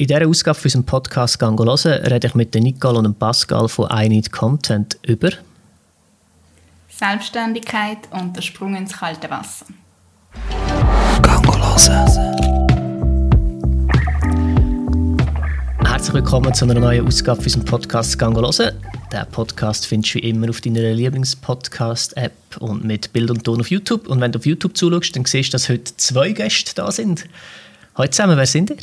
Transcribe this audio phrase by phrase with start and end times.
[0.00, 3.88] In dieser Ausgabe von unserem Podcast «Gango hören» rede ich mit Nicole und Pascal von
[3.90, 5.30] «I Need Content» über
[6.88, 9.66] Selbstständigkeit und der Sprung ins kalte Wasser.
[11.20, 12.06] «Gango hören».
[15.84, 18.80] Herzlich willkommen zu einer neuen Ausgabe von unserem Podcast «Gango hören».
[19.12, 23.68] Den Podcast findest du wie immer auf deiner Lieblingspodcast-App und mit Bild und Ton auf
[23.68, 24.06] YouTube.
[24.06, 27.24] Und wenn du auf YouTube zuschaust, dann siehst du, dass heute zwei Gäste da sind.
[27.96, 28.76] Hallo zusammen, wer sind ihr?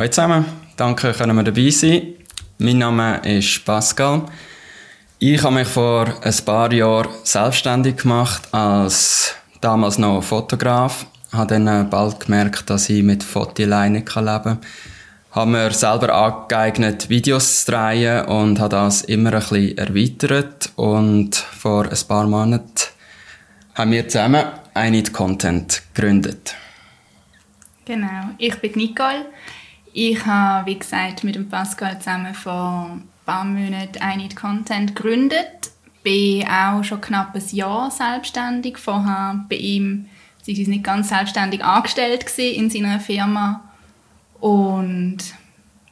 [0.00, 0.46] Hallo zusammen,
[0.78, 2.14] danke, können wir dabei sein.
[2.56, 4.22] Mein Name ist Pascal.
[5.18, 11.04] Ich habe mich vor ein paar Jahren selbstständig gemacht als damals noch Fotograf.
[11.30, 14.60] Ich habe dann bald gemerkt, dass ich mit Foto alleine leben kann.
[15.28, 20.72] Ich habe mir selber angeeignet, Videos zu drehen und habe das immer ein bisschen erweitert.
[20.76, 22.64] Und vor ein paar Monaten
[23.74, 26.54] haben wir zusammen Need Content gegründet.
[27.84, 29.26] Genau, ich bin Nicole.
[29.92, 35.70] Ich habe, wie gesagt, mit dem Pascal zusammen vor ein paar Monaten Need Content gegründet.
[36.02, 38.78] Bin auch schon knapp ein Jahr selbstständig.
[38.78, 40.06] Vorher bei ihm,
[40.42, 43.64] sie ist nicht ganz selbstständig angestellt in seiner Firma.
[44.38, 45.18] Und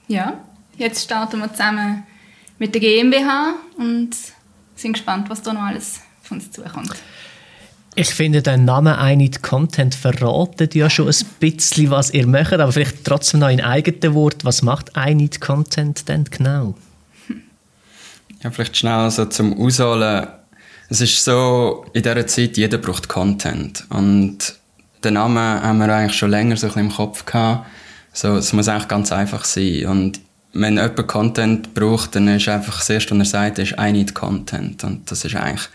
[0.07, 0.35] ja,
[0.77, 2.05] jetzt starten wir zusammen
[2.59, 4.17] mit der GmbH und
[4.75, 6.95] sind gespannt, was da noch alles auf uns zukommt.
[8.01, 12.53] Ich finde, dein Name «I Need Content» verratet ja schon ein bisschen, was ihr macht,
[12.53, 14.45] aber vielleicht trotzdem noch in eigenen Wort.
[14.45, 16.77] Was macht «I Need Content» denn genau?
[18.41, 20.29] Ja, vielleicht schnell so zum Ausholen.
[20.89, 23.85] Es ist so, in dieser Zeit, jeder braucht Content.
[23.89, 24.55] Und
[25.03, 27.67] den Namen haben wir eigentlich schon länger so ein bisschen im Kopf gehabt.
[28.13, 29.87] So, es muss eigentlich ganz einfach sein.
[29.87, 30.21] Und
[30.53, 34.15] wenn jemand Content braucht, dann ist einfach das Erste, was er sagt, ist «I need
[34.15, 34.85] Content».
[34.85, 35.69] Und das ist eigentlich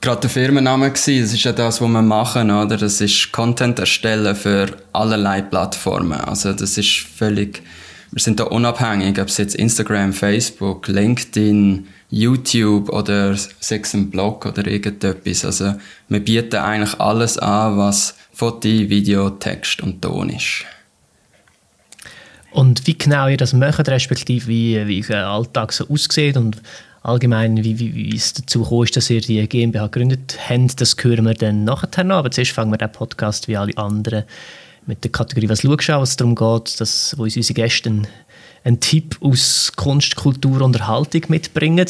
[0.00, 1.22] gerade der Firmenname gewesen.
[1.22, 2.76] Das ist ja das, was wir machen, oder?
[2.76, 6.20] Das ist Content erstellen für allerlei Plattformen.
[6.20, 7.62] Also das ist völlig,
[8.12, 14.46] wir sind da unabhängig, ob es jetzt Instagram, Facebook, LinkedIn, YouTube oder Sex im Blog
[14.46, 15.44] oder irgendetwas.
[15.44, 15.74] Also
[16.08, 20.64] wir bieten eigentlich alles an, was Foto, Video, Text und Ton ist.
[22.50, 26.56] Und wie genau ihr das macht, respektive wie, wie euer Alltag so aussieht und
[27.02, 31.24] allgemein, wie, wie, wie es dazu kam, dass ihr die GmbH gegründet habt, das hören
[31.24, 32.16] wir dann nachher noch.
[32.16, 34.24] Aber zuerst fangen wir den Podcast wie alle anderen
[34.86, 38.06] mit der Kategorie «Was schaust du?» was darum geht, dass, wo uns unsere Gäste einen,
[38.64, 41.86] einen Tipp aus Kunst, Kultur und Erhaltung mitbringen.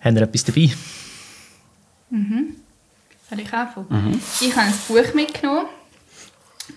[0.00, 0.70] Haben wir etwas dabei?
[2.10, 2.56] Mhm.
[3.28, 3.86] Soll ich anfangen?
[3.88, 4.20] Mhm.
[4.40, 5.66] Ich habe ein Buch mitgenommen.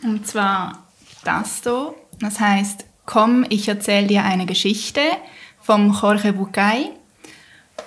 [0.03, 0.83] Und zwar
[1.23, 1.93] das hier.
[2.19, 5.01] Das heißt «Komm, ich erzähle dir eine Geschichte»
[5.61, 6.91] vom Jorge Bucay.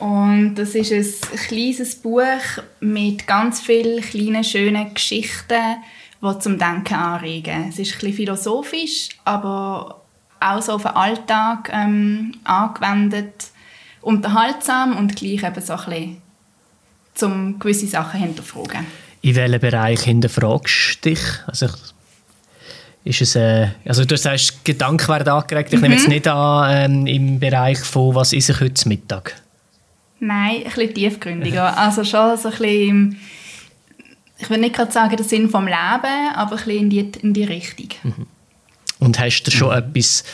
[0.01, 5.77] Und das ist ein kleines Buch mit ganz vielen kleinen, schönen Geschichten,
[6.21, 7.69] die zum Denken anregen.
[7.69, 10.03] Es ist ein bisschen philosophisch, aber
[10.41, 13.49] auch so auf den Alltag ähm, angewendet,
[14.01, 16.23] unterhaltsam und gleich eben so ein bisschen,
[17.23, 18.87] um gewisse Sachen hinterfragen.
[19.23, 21.21] In welchem Bereich hinterfragst du dich?
[21.47, 21.69] Also
[23.05, 25.73] ist es, äh, also du sagst, Gedanken werden angeregt.
[25.73, 25.83] Ich mhm.
[25.83, 29.44] nehme jetzt nicht an ähm, im Bereich von «Was ist ich heute Mittag?»
[30.25, 31.77] Nein, ein bisschen tiefgründiger.
[31.77, 33.19] Also schon so ein bisschen,
[34.39, 37.35] ich will nicht gerade sagen, der Sinn vom Leben, aber ein bisschen in die, in
[37.35, 37.89] die Richtung.
[38.03, 38.27] Mhm.
[39.01, 39.91] Und hast du schon mhm.
[39.91, 40.25] etwas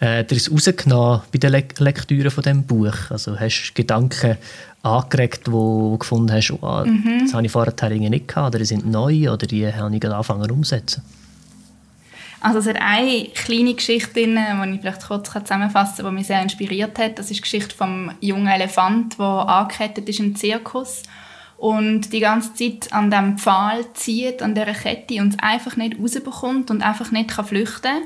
[0.00, 3.10] äh, daraus rausgenommen bei der Le Lektüre von diesem Buch?
[3.10, 4.36] Also hast du Gedanken
[4.82, 7.20] angeregt, wo du gefunden hast, oh, mhm.
[7.20, 10.50] das habe ich vorher nicht gehabt, oder die sind neu, oder die habe ich angefangen
[10.50, 11.02] umzusetzen?
[12.40, 16.26] Also es hat eine kleine Geschichte drin, die ich vielleicht kurz zusammenfassen kann, die mich
[16.26, 17.18] sehr inspiriert hat.
[17.18, 21.02] Das ist die Geschichte vom jungen Elefant, der angekettet ist im Zirkus
[21.58, 25.98] und die ganze Zeit an dem Pfahl zieht, an dieser Kette und es einfach nicht
[25.98, 28.02] rausbekommt und einfach nicht kann flüchten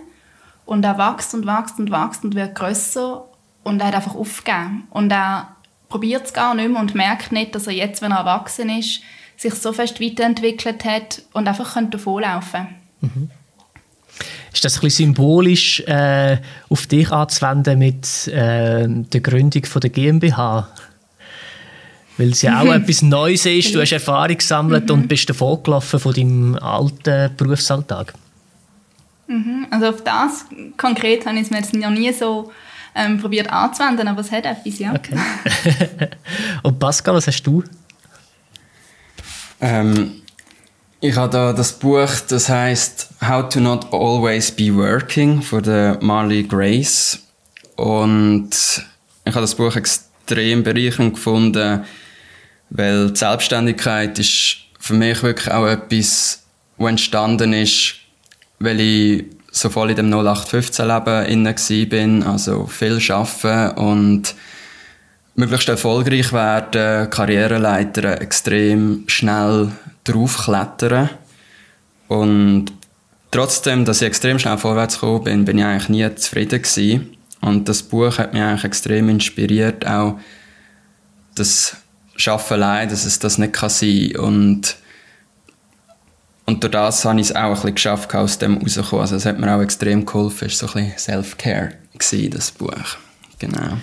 [0.66, 3.24] Und er wächst und wächst und wächst und wird grösser
[3.64, 4.86] und er hat einfach aufgegeben.
[4.90, 5.56] Und er
[5.88, 9.00] probiert es gar nicht mehr und merkt nicht, dass er jetzt, wenn er erwachsen ist,
[9.36, 12.69] sich so fest weiterentwickelt hat und einfach davonlaufen
[13.00, 13.19] könnte.
[13.19, 13.30] Mhm.
[14.53, 16.38] Ist das ein bisschen symbolisch äh,
[16.69, 20.69] auf dich anzuwenden mit äh, der Gründung von der GmbH?
[22.17, 24.94] Weil es ja auch etwas Neues ist, du hast Erfahrung gesammelt mhm.
[24.94, 28.12] und bist davon gelaufen von deinem alten Berufsalltag.
[29.26, 29.67] Mhm.
[29.70, 30.44] Also auf das
[30.76, 32.50] konkret habe ich es mir jetzt noch nie so
[32.94, 34.93] ähm, probiert anzuwenden, aber es hat etwas, ja.
[34.93, 35.17] Okay.
[36.62, 37.62] und Pascal, was hast du?
[39.61, 40.19] Ähm,
[41.00, 45.99] ich habe da das Buch, das heißt How to Not Always Be Working von der
[46.02, 47.20] Marley Grace.
[47.76, 48.50] Und
[49.25, 51.85] ich habe das Buch extrem bereichernd gefunden,
[52.69, 56.43] weil die Selbstständigkeit ist für mich wirklich auch etwas,
[56.76, 57.94] was entstanden ist,
[58.58, 64.35] weil ich so voll in dem 0815-Leben inne bin, also viel arbeiten und
[65.35, 69.73] möglichst erfolgreich werden, Karriereleiter extrem schnell
[70.12, 71.10] draufklettern
[72.08, 72.66] und
[73.30, 77.16] trotzdem, dass ich extrem schnell vorwärts gekommen bin, bin ich eigentlich nie zufrieden gewesen.
[77.40, 80.18] Und das Buch hat mich eigentlich extrem inspiriert, auch
[81.34, 81.76] das
[82.16, 84.24] Schaffen allein, dass es das nicht kann sein kann.
[84.24, 84.76] Und
[86.50, 89.02] und durch das habe ich es auch ein bisschen geschafft, aus dem rauszukommen.
[89.02, 90.48] Also es hat mir auch extrem geholfen.
[90.48, 91.74] Es war so ein bisschen Self-Care,
[92.30, 92.96] das Buch.
[93.38, 93.76] Genau.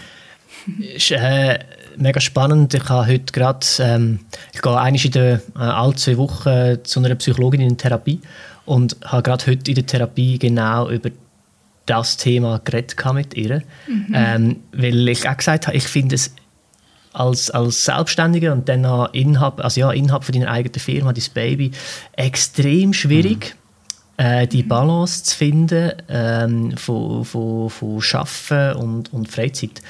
[0.78, 1.60] Ist, äh,
[1.98, 2.74] mega spannend.
[2.74, 4.20] Ich habe heute gerade, ähm,
[4.54, 8.22] ich gehe einmal in der, äh, alle zwei Wochen zu einer Psychologin in Therapie
[8.66, 11.10] und habe gerade heute in der Therapie genau über
[11.86, 13.64] das Thema geredet mit ihr.
[13.88, 14.08] Mhm.
[14.14, 16.34] Ähm, weil ich auch gesagt habe, ich finde es
[17.14, 21.72] als, als Selbstständiger und dann Inhab, also ja, Inhab von deiner eigenen Firma, dein Baby,
[22.14, 23.56] extrem schwierig,
[24.18, 24.26] mhm.
[24.26, 29.82] äh, die Balance zu finden ähm, von, von, von Arbeiten und, und Freizeit.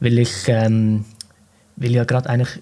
[0.00, 1.04] Weil ich, ähm,
[1.78, 2.60] weil ja gerade eigentlich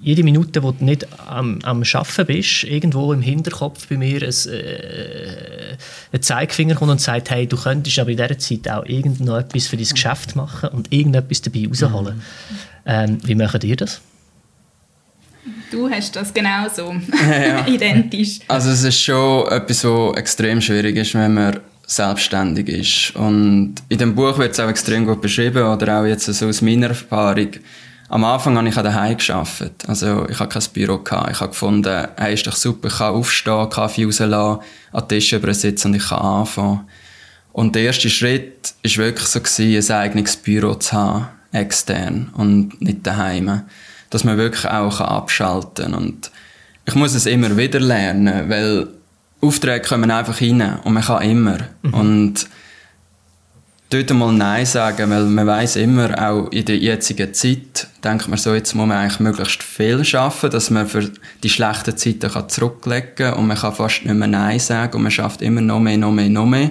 [0.00, 4.52] jede Minute, wo du nicht am, am Arbeiten bist, irgendwo im Hinterkopf bei mir ein,
[4.52, 5.76] äh,
[6.12, 9.76] ein Zeigefinger kommt und sagt, hey, du könntest aber in dieser Zeit auch irgendetwas für
[9.76, 12.16] dein Geschäft machen und irgendetwas dabei rausholen.
[12.16, 12.22] Mhm.
[12.86, 14.00] Ähm, wie macht ihr das?
[15.70, 16.94] Du hast das genauso.
[17.28, 18.40] Ja, Identisch.
[18.48, 23.16] Also es ist schon etwas, was extrem schwierig ist, wenn man selbstständig ist.
[23.16, 26.62] Und in dem Buch wird es auch extrem gut beschrieben, oder auch jetzt so aus
[26.62, 27.48] meiner Erfahrung.
[28.10, 29.84] Am Anfang habe ich daheim gearbeitet.
[29.86, 30.98] Also ich hatte kein Büro.
[30.98, 31.30] Gehabt.
[31.30, 34.62] Ich habe gefunden, hey, ist doch super, ich kann aufstehen, Kaffee rauslassen,
[34.92, 36.88] an den Tisch sitzen und ich kann anfangen.
[37.52, 42.80] Und der erste Schritt war wirklich so, gewesen, ein eigenes Büro zu haben extern und
[42.80, 43.62] nicht daheim.
[44.10, 45.94] Dass man wirklich auch abschalten kann.
[45.94, 46.30] Und
[46.86, 48.88] ich muss es immer wieder lernen, weil
[49.40, 51.58] Aufträge kommen einfach rein und man kann immer.
[51.82, 51.94] Mhm.
[51.94, 52.46] Und
[53.90, 58.38] dort mal Nein sagen, weil man weiß immer, auch in der jetzigen Zeit, denkt man
[58.38, 61.10] so, jetzt muss man eigentlich möglichst viel schaffen, dass man für
[61.42, 65.02] die schlechten Zeiten kann zurücklegen kann und man kann fast nicht mehr Nein sagen und
[65.02, 66.70] man schafft immer noch mehr, noch mehr, noch mehr.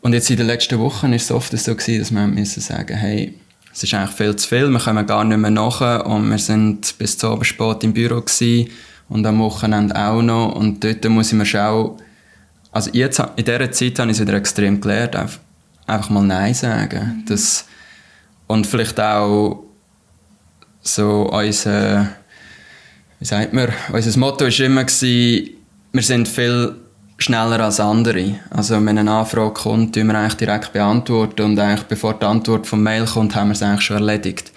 [0.00, 2.96] Und jetzt in den letzten Wochen ist es oft so gewesen, dass man müssen sagen,
[2.96, 3.34] hey,
[3.72, 6.96] es ist eigentlich viel zu viel, wir kommen gar nicht mehr nach und wir sind
[6.96, 8.70] bis zu Abend spät im Büro gewesen
[9.08, 12.00] und am Wochenende auch noch und dort muss ich mir schauen,
[12.72, 15.16] also jetzt, in dieser Zeit habe ich es wieder extrem gelernt,
[15.86, 17.22] einfach mal Nein sagen.
[17.22, 17.24] Mhm.
[17.26, 17.66] Das,
[18.46, 19.64] und vielleicht auch
[20.82, 22.08] so unser,
[23.18, 25.50] wie sagt man, unser Motto war immer, gewesen,
[25.92, 26.76] wir sind viel
[27.18, 28.34] schneller als andere.
[28.50, 32.66] Also wenn eine Anfrage kommt, tun wir eigentlich direkt beantworten und eigentlich bevor die Antwort
[32.66, 34.52] vom Mail kommt, haben wir es eigentlich schon erledigt.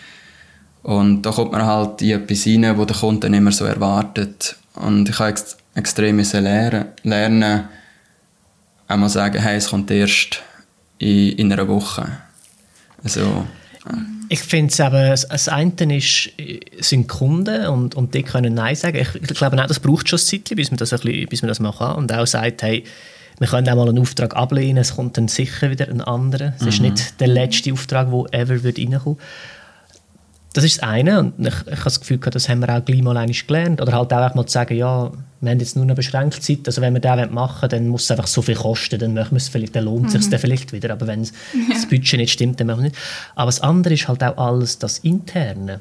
[0.84, 4.56] Und da kommt man halt in etwas rein, wo der Kunde dann immer so erwartet.
[4.76, 7.70] Und ich habe ex extrem lernen, lernen,
[8.88, 10.42] einmal sagen, hey, es kommt erst
[11.00, 12.08] in, in einer Woche.
[13.04, 13.46] Also,
[14.30, 16.30] ich finde es eben, das eine ist,
[16.80, 18.98] sind Kunden und, und die können Nein sagen.
[18.98, 21.42] Ich, ich glaube auch, das braucht schon ein Zeit, bis man das, ein bisschen, bis
[21.42, 21.96] man das mal kann.
[21.96, 22.84] Und auch sagt, hey,
[23.40, 26.54] wir können auch mal einen Auftrag ablehnen, es kommt dann sicher wieder ein anderer.
[26.58, 26.68] Es mhm.
[26.68, 29.18] ist nicht der letzte Auftrag, der ever wird reinkommen
[30.54, 33.04] Das ist das eine und ich, ich habe das Gefühl, das haben wir auch gleich
[33.04, 33.82] mal gelernt.
[33.82, 35.12] Oder halt auch mal zu sagen, ja,
[35.42, 38.04] wir haben jetzt nur eine beschränkte Zeit, also wenn wir das machen wollen, dann muss
[38.04, 40.32] es einfach so viel kosten, dann machen wir es vielleicht, dann lohnt es mhm.
[40.32, 41.30] sich vielleicht wieder, aber wenn ja.
[41.72, 43.04] das Budget nicht stimmt, dann machen wir es nicht.
[43.36, 45.80] Aber das andere ist halt auch alles das Interne.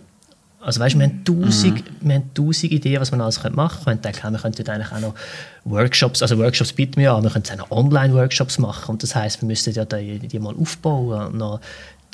[0.60, 2.08] Also weißt, wir haben tausend, mhm.
[2.08, 4.04] wir haben tausend Ideen, was man alles machen könnte.
[4.04, 5.14] Wir denken, wir könnten eigentlich auch noch
[5.64, 9.40] Workshops, also Workshops bieten wir an, wir könnten auch noch Online-Workshops machen und das heißt,
[9.40, 11.60] wir müssten ja die, die mal aufbauen und noch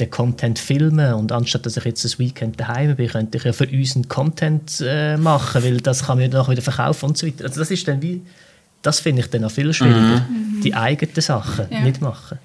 [0.00, 3.52] den Content filmen und anstatt dass ich jetzt ein Weekend daheim bin, könnte ich ja
[3.52, 7.18] für uns einen Content äh, machen, weil das kann man dann auch wieder verkaufen und
[7.18, 7.44] so weiter.
[7.44, 8.22] Also das ist dann wie,
[8.82, 10.60] das finde ich dann auch viel schwieriger, mhm.
[10.62, 11.80] die eigenen Sachen ja.
[11.80, 12.38] nicht machen.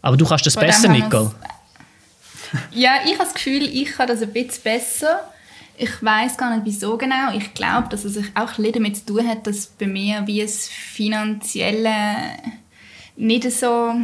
[0.00, 1.32] Aber du kannst das Vor besser, Nicole.
[2.70, 5.20] Ja, ich habe das Gefühl, ich kann das ein bisschen besser.
[5.76, 7.32] Ich weiß gar nicht, wieso genau.
[7.36, 10.68] Ich glaube, dass es auch ein damit zu tun hat, dass bei mir wie es
[10.68, 11.88] finanzielle
[13.16, 13.94] nicht so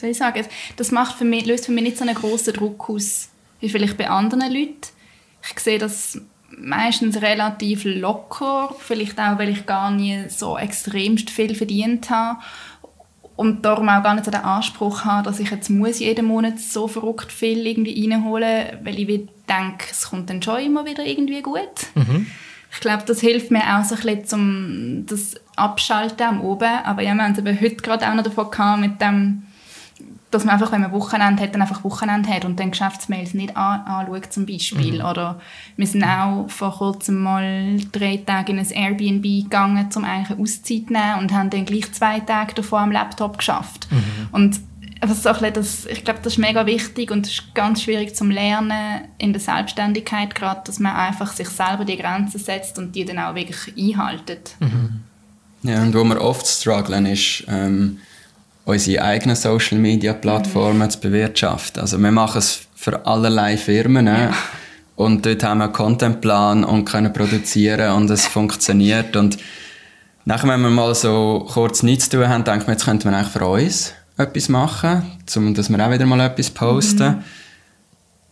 [0.00, 0.44] soll ich sagen,
[0.76, 3.28] das macht für mich, löst für mich nicht so einen großen Druck aus,
[3.60, 4.80] wie vielleicht bei anderen Leuten.
[5.42, 11.54] Ich sehe das meistens relativ locker, vielleicht auch, weil ich gar nie so extremst viel
[11.54, 12.40] verdient habe
[13.36, 16.58] und darum auch gar nicht so den Anspruch habe, dass ich jetzt muss jeden Monat
[16.58, 19.06] so verrückt viel irgendwie reinholen, weil ich
[19.48, 21.86] denke, es kommt dann schon immer wieder irgendwie gut.
[21.94, 22.26] Mhm.
[22.72, 26.84] Ich glaube, das hilft mir auch so ein bisschen zum das Abschalten am Oben.
[26.84, 29.44] Aber ja, wir haben es heute gerade auch noch davon gehabt, mit dem
[30.30, 33.56] dass man einfach, wenn man Wochenende hat, dann einfach Wochenende hat und dann Geschäftsmails nicht
[33.56, 35.00] an, anschaut zum Beispiel.
[35.00, 35.04] Mhm.
[35.04, 35.40] Oder
[35.76, 40.40] wir sind auch vor kurzem mal drei Tage in ein Airbnb gegangen, um eigentlich eine
[40.40, 43.88] Auszeit zu nehmen und haben dann gleich zwei Tage davor am Laptop geschafft.
[43.90, 44.28] Mhm.
[44.30, 44.60] Und
[45.02, 48.30] was so das, ich glaube, das ist mega wichtig und es ist ganz schwierig zum
[48.30, 53.04] Lernen in der Selbstständigkeit gerade, dass man einfach sich selber die Grenzen setzt und die
[53.04, 54.56] dann auch wirklich einhaltet.
[54.60, 55.00] Mhm.
[55.62, 57.98] Ja, und wo wir oft strugglen, ist ähm,
[58.64, 60.90] unsere eigenen Social Media Plattformen mhm.
[60.90, 61.80] zu bewirtschaften.
[61.80, 64.32] Also wir machen es für allerlei Firmen ja.
[64.96, 69.38] und dort haben wir einen Contentplan und können produzieren und es funktioniert und
[70.24, 73.14] nachher, wenn wir mal so kurz nichts zu tun haben, denken wir, jetzt könnte man
[73.14, 75.02] eigentlich für uns etwas machen,
[75.36, 77.08] um, dass wir auch wieder mal etwas posten.
[77.08, 77.24] Mhm.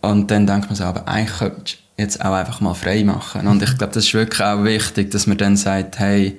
[0.01, 3.47] Und dann denkt man so, aber eigentlich könnte jetzt auch einfach mal frei machen.
[3.47, 6.39] Und ich glaube, das ist wirklich auch wichtig, dass man dann sagt, hey,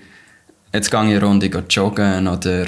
[0.74, 2.66] jetzt gehe ich eine Runde joggen oder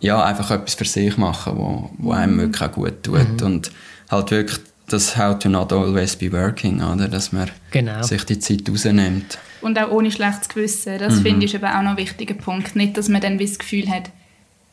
[0.00, 3.40] ja, einfach etwas für sich machen, wo, wo einem wirklich auch gut tut.
[3.40, 3.46] Mhm.
[3.46, 3.70] Und
[4.10, 7.08] halt wirklich das How to not always be working, oder?
[7.08, 8.02] Dass man genau.
[8.02, 9.38] sich die Zeit rausnimmt.
[9.60, 10.98] Und auch ohne schlechtes Gewissen.
[10.98, 11.22] Das mhm.
[11.22, 12.76] finde ich eben auch noch ein wichtiger Punkt.
[12.76, 14.10] Nicht, dass man dann das Gefühl hat,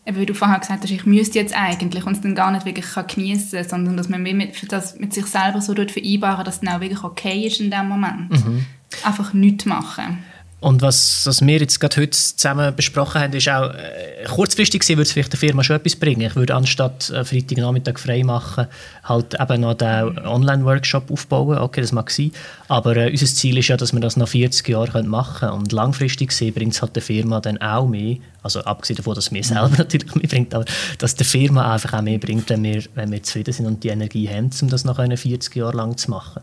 [0.05, 2.85] wie du vorher gesagt hast, ich müsste jetzt eigentlich und es dann gar nicht wirklich
[3.13, 6.75] geniessen kann, sondern dass man mit, das mit sich selber so vereinbaren dass es dann
[6.75, 8.29] auch wirklich okay ist in dem Moment.
[8.29, 8.65] Mhm.
[9.03, 10.19] Einfach nichts machen.
[10.59, 14.97] Und was, was wir jetzt gerade heute zusammen besprochen haben, ist auch, äh, kurzfristig gesehen
[14.97, 16.21] würde es vielleicht der Firma schon etwas bringen.
[16.21, 18.65] Ich würde anstatt äh, Freitagnachmittag frei machen,
[19.03, 21.59] halt eben noch den Online-Workshop aufbauen.
[21.59, 22.31] Okay, das mag sein.
[22.69, 25.61] Aber äh, unser Ziel ist ja, dass wir das nach 40 Jahren machen können.
[25.61, 28.17] Und langfristig gesehen bringt es halt der Firma dann auch mehr.
[28.41, 30.65] Also abgesehen davon, dass mir selber natürlich mehr bringt, aber
[30.97, 33.89] dass der Firma einfach auch mehr bringt, wenn wir, wenn wir zufrieden sind und die
[33.89, 36.41] Energie haben, um das noch 40 Jahre lang zu machen.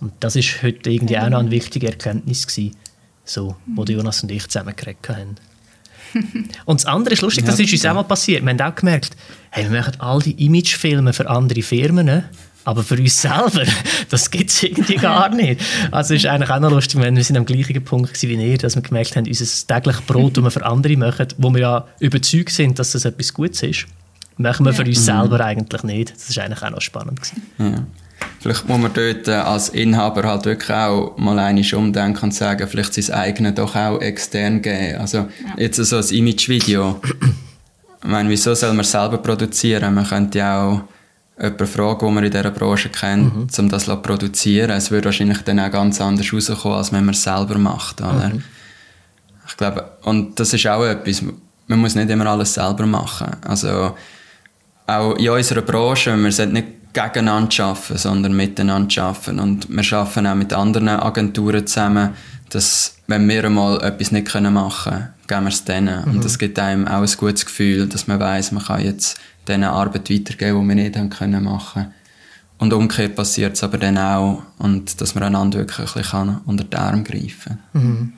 [0.00, 2.74] Und das ist heute irgendwie auch noch eine wichtige Erkenntnis gewesen
[3.24, 5.36] so, wo Jonas und ich zusammen geredet haben.
[6.64, 8.42] und das andere ist lustig, das ist uns auch mal passiert.
[8.42, 9.16] Wir haben auch gemerkt,
[9.50, 12.24] hey, wir machen all die Imagefilme für andere Firmen,
[12.64, 13.64] aber für uns selber,
[14.10, 15.60] das gibt es irgendwie gar nicht.
[15.90, 18.58] Also es ist eigentlich auch noch lustig, wenn wir sind am gleichen Punkt wie ihr,
[18.58, 21.86] dass wir gemerkt haben, unser tägliches Brot, das wir für andere machen, wo wir ja
[21.98, 23.86] überzeugt sind, dass das etwas Gutes ist,
[24.36, 25.04] machen wir für uns mhm.
[25.04, 26.14] selber eigentlich nicht.
[26.14, 27.20] Das ist eigentlich auch noch spannend.
[27.58, 27.84] Ja.
[28.40, 32.66] Vielleicht muss man dort äh, als Inhaber halt wirklich auch mal einig umdenken und sagen,
[32.66, 35.00] vielleicht sein eigenes doch auch extern geben.
[35.00, 35.28] Also ja.
[35.58, 37.00] jetzt so ein Image-Video.
[38.02, 39.94] Ich meine, wieso soll man selber produzieren?
[39.94, 40.82] Man könnte ja auch
[41.40, 43.46] jemanden fragen, den man in dieser Branche kennt, mhm.
[43.56, 44.70] um das zu produzieren.
[44.70, 48.00] Es würde wahrscheinlich dann auch ganz anders rauskommen, als wenn man es selber macht.
[48.00, 48.30] Oder?
[48.32, 48.42] Mhm.
[49.46, 51.22] Ich glaube, und das ist auch etwas,
[51.66, 53.36] man muss nicht immer alles selber machen.
[53.46, 53.94] Also
[54.86, 59.38] auch in unserer Branche, wir sind nicht gegeneinander arbeiten, sondern miteinander arbeiten.
[59.38, 62.10] Und wir arbeiten auch mit anderen Agenturen zusammen,
[62.50, 66.04] dass, wenn wir einmal etwas nicht machen können, geben wir es denen.
[66.04, 66.10] Mhm.
[66.10, 69.18] Und das gibt einem auch ein gutes Gefühl, dass man weiß, man kann jetzt
[69.48, 71.92] diese Arbeit weitergeben, die wir nicht haben können machen
[72.58, 76.64] Und umgekehrt passiert es aber dann auch, und dass man einander wirklich ein bisschen unter
[76.64, 77.82] den Arm greifen kann.
[77.82, 78.12] Mhm.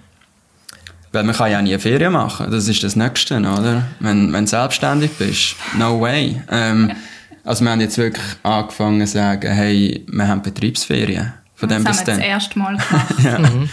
[1.13, 3.85] Weil man kann ja nie Ferien machen, das ist das Nächste, oder?
[4.01, 6.43] Wenn, wenn du selbstständig bist, no way.
[6.51, 6.97] Ähm, ja
[7.45, 11.35] also wir haben jetzt wirklich angefangen zu sagen, hey, wir haben Betriebsferien.
[11.55, 13.15] Von das dem bis haben wir das erste Mal gemacht.
[13.23, 13.39] ja.
[13.39, 13.69] mhm.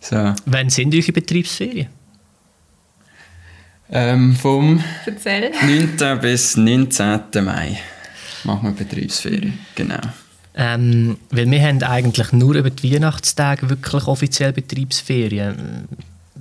[0.00, 0.34] so.
[0.46, 1.88] Wann sind eure Betriebsferien?
[3.92, 5.50] Ähm, vom Erzähl.
[5.62, 6.20] 9.
[6.20, 7.20] bis 19.
[7.42, 7.78] Mai
[8.44, 10.00] machen wir Betriebsferien, genau.
[10.54, 15.88] Ähm, weil wir haben eigentlich nur über die Weihnachtstage wirklich offiziell Betriebsferien.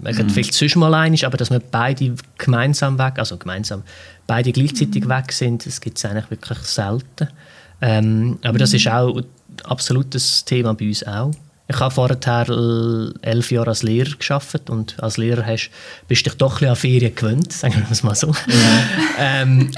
[0.02, 0.30] Man kann mhm.
[0.30, 3.84] vielleicht sonst mal einig, aber dass wir beide gemeinsam weg, also gemeinsam,
[4.30, 5.10] beide gleichzeitig mhm.
[5.10, 7.30] weg sind, das gibt es eigentlich wirklich selten.
[7.82, 8.92] Ähm, aber das ist mhm.
[8.92, 9.22] auch
[9.64, 11.32] absolut das Thema bei uns auch.
[11.68, 12.48] Ich habe vorher
[13.22, 15.70] elf Jahre als Lehrer geschafft und als Lehrer hast,
[16.08, 18.28] bist du dich doch ein bisschen an Ferien gewöhnt, sagen wir es mal so.
[18.28, 18.84] Ja.
[19.42, 19.72] ähm,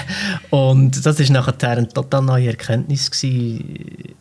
[0.50, 4.14] und das ist nachher eine total neue Erkenntnis gewesen,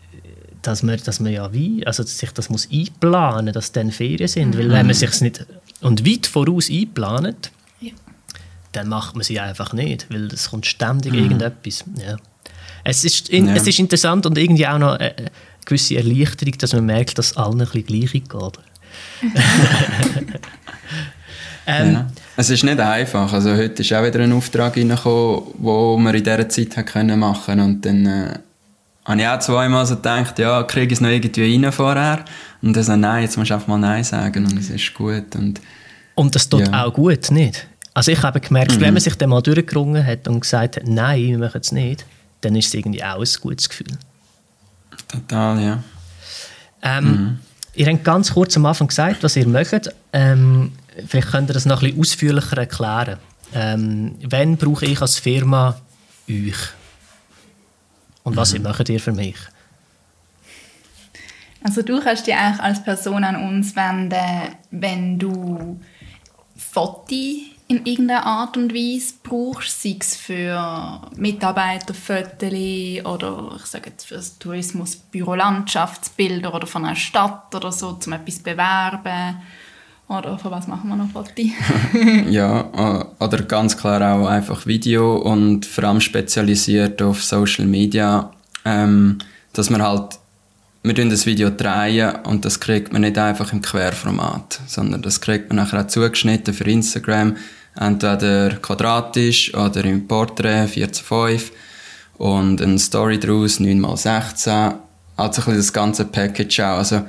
[0.61, 4.27] dass man, dass man ja wie, also dass sich das muss einplanen, dass dann Ferien
[4.27, 4.59] sind, mhm.
[4.59, 5.45] weil wenn man sich nicht
[5.81, 7.51] und weit voraus einplanet.
[8.71, 11.19] Dann macht man sie einfach nicht, weil es kommt ständig mhm.
[11.19, 11.83] irgendetwas.
[11.97, 12.17] Ja.
[12.83, 13.55] Es, ist in, ja.
[13.55, 15.31] es ist interessant und irgendwie auch noch eine
[15.65, 18.59] gewisse Erleichterung, dass man merkt, dass es allen ein bisschen gleich geht.
[21.67, 22.07] ähm, ja.
[22.35, 23.31] Es ist nicht einfach.
[23.33, 27.61] Also heute ist auch wieder ein Auftrag reingekommen, den wir in dieser Zeit machen können
[27.61, 28.39] und dann äh,
[29.07, 32.25] habe ich auch zweimal so gedacht, ja, kriege ich es noch irgendwie rein vorher?
[32.61, 35.33] Und dann so, nein, jetzt musst du einfach mal Nein sagen und es ist gut.
[35.35, 35.61] Und,
[36.15, 36.85] und das tut ja.
[36.85, 37.67] auch gut, nicht?
[37.97, 38.81] Also ich habe gemerkt, mhm.
[38.81, 42.05] wenn man sich dann mal durchgerungen hat und gesagt hat, nein, wir machen es nicht,
[42.41, 43.87] dann ist es irgendwie auch ein gutes Gefühl.
[45.07, 45.83] Total, ja.
[46.83, 47.39] Ähm, mhm.
[47.73, 49.95] Ihr habt ganz kurz am Anfang gesagt, was ihr möchtet.
[50.13, 50.73] Ähm,
[51.07, 53.17] vielleicht könnt ihr das noch ein bisschen ausführlicher erklären.
[53.55, 55.81] Ähm, wann brauche ich als Firma
[56.29, 56.55] euch?
[58.21, 58.61] Und was mhm.
[58.61, 59.37] macht ihr für mich?
[61.63, 65.81] Also du kannst dich eigentlich als Person an uns wenden, wenn du
[66.55, 74.05] Fotos in irgendeiner Art und Weise brauchst, sei es für Mitarbeiterfotos oder ich sage jetzt
[74.05, 79.37] für das Tourismusbüro Landschaftsbilder oder von einer Stadt oder so, zum etwas bewerben.
[80.07, 81.45] Oder von was machen wir noch Fotos?
[82.29, 88.31] ja, äh, oder ganz klar auch einfach Video und vor allem spezialisiert auf Social Media,
[88.63, 89.17] ähm,
[89.51, 90.19] dass man halt
[90.83, 95.19] wir drehen das Video drehen und das kriegt man nicht einfach im Querformat, sondern das
[95.19, 97.35] kriegt man nachher auch zugeschnitten für Instagram,
[97.79, 101.51] entweder quadratisch oder im Portrait 4 zu 5
[102.17, 104.73] und eine Story daraus 9 x 16
[105.17, 106.77] also ein das ganze Package auch.
[106.77, 107.01] Also,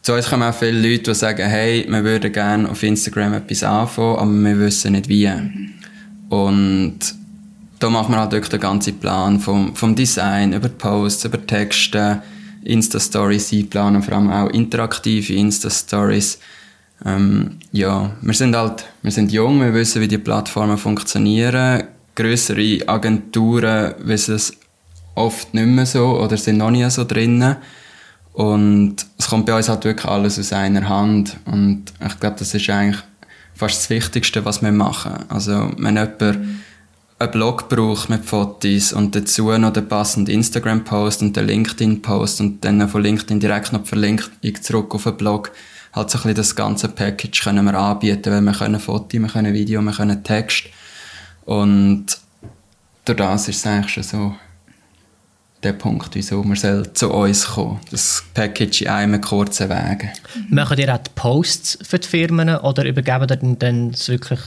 [0.00, 3.62] zu uns kommen auch viele Leute, die sagen, hey, wir würden gerne auf Instagram etwas
[3.62, 5.30] anfangen, aber wir wissen nicht wie.
[6.28, 6.98] Und
[7.78, 12.22] da macht man halt wirklich den ganzen Plan vom, vom Design, über Posts, über Texte,
[12.64, 16.38] Insta-Stories einplanen, vor allem auch interaktive Insta-Stories.
[17.04, 21.84] Ähm, ja, wir sind halt, wir sind jung, wir wissen, wie die Plattformen funktionieren.
[22.14, 24.52] Größere Agenturen wissen es
[25.14, 27.56] oft nicht mehr so oder sind noch nie so drinnen.
[28.32, 31.36] Und es kommt bei uns halt wirklich alles aus einer Hand.
[31.44, 33.02] Und ich glaube, das ist eigentlich
[33.54, 35.24] fast das Wichtigste, was wir machen.
[35.28, 41.36] Also, wenn jemand einen Blog braucht mit Fotos und dazu noch den passenden Instagram-Post und
[41.36, 44.30] den LinkedIn-Post und dann von LinkedIn direkt noch die Verlinkung
[44.60, 45.52] zurück auf den Blog.
[45.92, 49.28] Halt so ein bisschen das ganze Package können wir anbieten, weil wir können Fotos, wir
[49.28, 50.64] können Video, wir können Text.
[51.44, 52.06] Und
[53.04, 54.34] durch das ist es eigentlich schon so
[55.62, 60.10] der Punkt, wieso man zu uns kommen Das Package in einem kurzen Weg.
[60.34, 60.54] Mhm.
[60.54, 64.40] Machen ihr auch die Posts für die Firmen oder übergeben ihr dann wirklich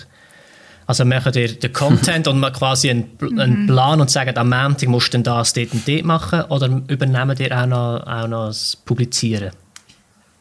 [0.88, 3.68] also machen ihr den Content und quasi einen, einen mhm.
[3.68, 7.60] Plan und sagen, am Montag musst du das, dort und dort machen oder übernehmen ihr
[7.60, 9.52] auch noch, auch noch das Publizieren?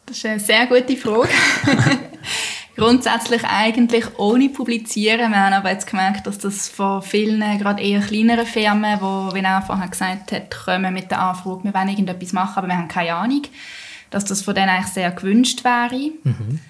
[0.06, 1.28] Das ist eine sehr gute Frage.
[2.76, 5.30] Grundsätzlich eigentlich ohne Publizieren.
[5.30, 9.44] Wir haben aber jetzt gemerkt, dass das von vielen, gerade eher kleineren Firmen, die, wie
[9.44, 12.88] er vorher gesagt hat, kommen mit der Anfrage, wir wollen irgendetwas machen, aber wir haben
[12.88, 13.42] keine Ahnung,
[14.10, 16.10] dass das von denen eigentlich sehr gewünscht wäre.
[16.24, 16.60] Mhm.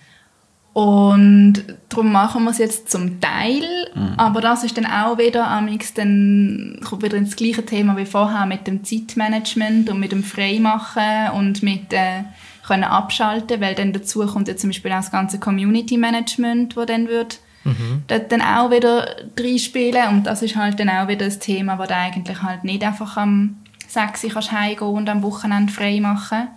[0.75, 3.63] Und darum machen wir es jetzt zum Teil,
[3.95, 4.15] mhm.
[4.17, 8.45] aber das ist dann auch wieder amix dann kommt wieder ins gleiche Thema wie vorher
[8.45, 12.25] mit dem Zeitmanagement und mit dem Freimachen und mit äh,
[12.67, 16.85] können abschalten, weil dann dazu kommt ja zum Beispiel auch das ganze Community Management, wo
[16.85, 18.03] dann wird mhm.
[18.07, 19.07] dort dann auch wieder
[19.39, 22.83] reinspielen und das ist halt dann auch wieder das Thema, wo du eigentlich halt nicht
[22.83, 26.49] einfach am 6 Uhr kannst heimgehen und am Wochenende frei machen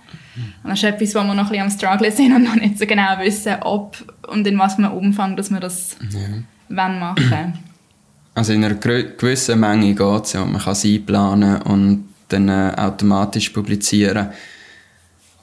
[0.63, 2.79] und das ist etwas, wo wir noch ein bisschen am Struggle sind und noch nicht
[2.79, 6.89] so genau wissen, ob und in was für einem Umfang dass wir das ja.
[6.89, 7.53] machen
[8.33, 10.45] Also in einer gewissen Menge geht es ja.
[10.45, 14.27] Man kann es einplanen und dann äh, automatisch publizieren.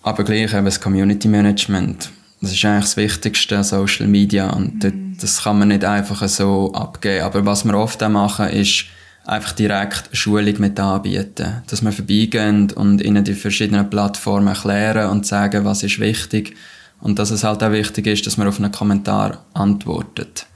[0.05, 2.11] Aber gleich eben das Community Management.
[2.43, 4.51] Das ist eigentlich das Wichtigste, Social Media.
[4.51, 5.17] Und mhm.
[5.19, 7.25] das kann man nicht einfach so abgeben.
[7.25, 8.85] Aber was wir oft auch machen, ist,
[9.25, 11.63] einfach direkt eine Schulung mit anbieten.
[11.69, 16.55] Dass wir vorbeigehen und ihnen die verschiedenen Plattformen erklären und sagen, was ist wichtig.
[17.01, 20.47] Und dass es halt auch wichtig ist, dass man auf einen Kommentar antwortet.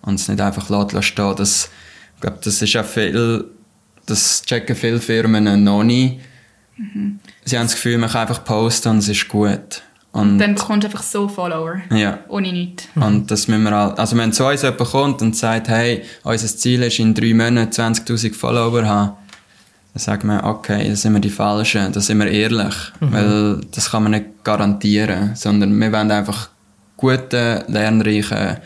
[0.00, 1.34] Und es nicht einfach lässt stehen.
[1.36, 1.68] Das,
[2.14, 3.44] ich glaube, das ist auch viel,
[4.06, 6.18] das checken viele Firmen noch nie.
[6.76, 7.20] Mhm.
[7.44, 9.82] Sie haben das Gefühl, man kann einfach posten und es ist gut.
[10.16, 11.82] Und dann bekommst du einfach so Follower.
[11.90, 12.20] Ja.
[12.28, 12.88] Ohne nichts.
[12.94, 16.46] Und das müssen wir halt, also wenn zu uns jemand kommt und sagt, hey, unser
[16.46, 19.12] Ziel ist in drei Monaten 20.000 Follower haben,
[19.92, 22.74] dann sagen wir, okay, das sind wir die Falschen, das sind wir ehrlich.
[23.00, 23.12] Mhm.
[23.12, 26.48] Weil das kann man nicht garantieren, sondern wir wollen einfach
[26.96, 28.56] guten, lernreichen,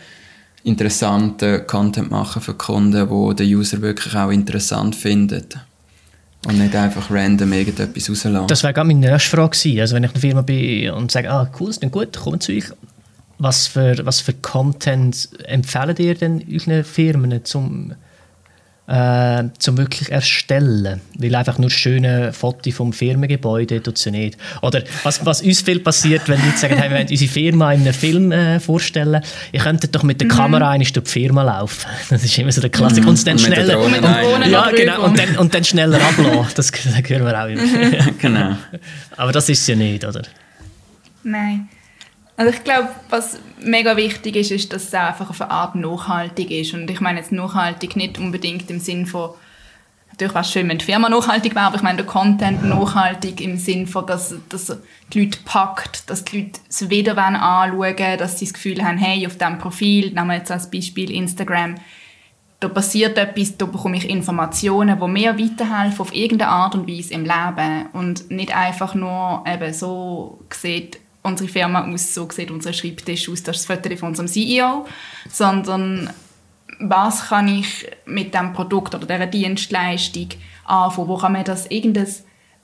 [0.63, 5.57] interessanten Content machen für Kunden, wo der User wirklich auch interessant findet.
[6.47, 8.47] Und nicht einfach random irgendetwas rauslassen.
[8.47, 9.79] Das wäre meine nächste Frage gewesen.
[9.79, 12.39] Also wenn ich in einer Firma bin und sage, ah cool, ist dann gut, kommen
[12.39, 12.65] zu euch.
[13.37, 17.93] Was für, was für Content empfehlen ihr denn euren Firmen, zum
[18.91, 20.99] äh, zum wirklich erstellen.
[21.17, 24.37] Weil einfach nur schöne Fotos vom Firmengebäude tut sie nicht.
[24.61, 27.81] Oder was, was uns viel passiert, wenn Leute sagen, hey, wir wollen unsere Firma in
[27.81, 29.21] einem Film äh, vorstellen,
[29.53, 30.31] ihr könntet doch mit der mhm.
[30.31, 30.79] Kamera mhm.
[30.79, 31.87] durch die Firma laufen.
[32.09, 33.07] Das ist immer so der Klassiker.
[33.07, 33.79] Und dann schneller...
[33.79, 33.93] Und
[34.51, 35.05] ja, genau.
[35.05, 36.51] Und dann, und dann schneller ablassen.
[36.55, 38.11] Das, das hören wir auch immer.
[38.19, 38.57] genau.
[39.15, 40.23] Aber das ist es ja nicht, oder?
[41.23, 41.69] Nein.
[42.41, 46.49] Also ich glaube, was mega wichtig ist, ist, dass es einfach auf eine Art nachhaltig
[46.49, 46.73] ist.
[46.73, 49.29] Und ich meine jetzt nachhaltig nicht unbedingt im Sinn von,
[50.09, 53.41] natürlich wäre es schön, wenn die Firma nachhaltig wäre, aber ich meine der Content nachhaltig
[53.41, 54.75] im Sinn von, dass, dass
[55.13, 59.27] die Leute packt, dass die Leute es wieder anschauen dass sie das Gefühl haben, hey,
[59.27, 61.75] auf diesem Profil, nehmen wir jetzt als Beispiel Instagram,
[62.59, 67.13] da passiert etwas, da bekomme ich Informationen, die mir weiterhelfen auf irgendeine Art und Weise
[67.13, 72.73] im Leben und nicht einfach nur eben so sieht unsere Firma aus, so sieht unser
[72.73, 74.85] Schreibtisch aus, das ist das Foto von unserem CEO,
[75.31, 76.09] sondern
[76.79, 80.29] was kann ich mit dem Produkt oder dieser Dienstleistung
[80.65, 82.07] anfangen, wo kann man das irgendein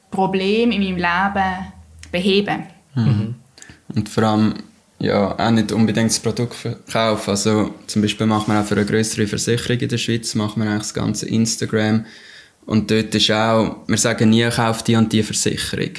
[0.09, 1.73] Problem in meinem Leben
[2.11, 2.63] beheben.
[2.95, 3.35] Mhm.
[3.89, 4.55] Und vor allem
[4.99, 7.29] ja, auch nicht unbedingt das Produkt verkaufen.
[7.29, 10.67] Also zum Beispiel macht man auch für eine größere Versicherung in der Schweiz, macht man
[10.67, 12.05] eigentlich das ganze Instagram.
[12.65, 15.91] Und dort ist auch, wir sagen nie, kauft die und die Versicherung.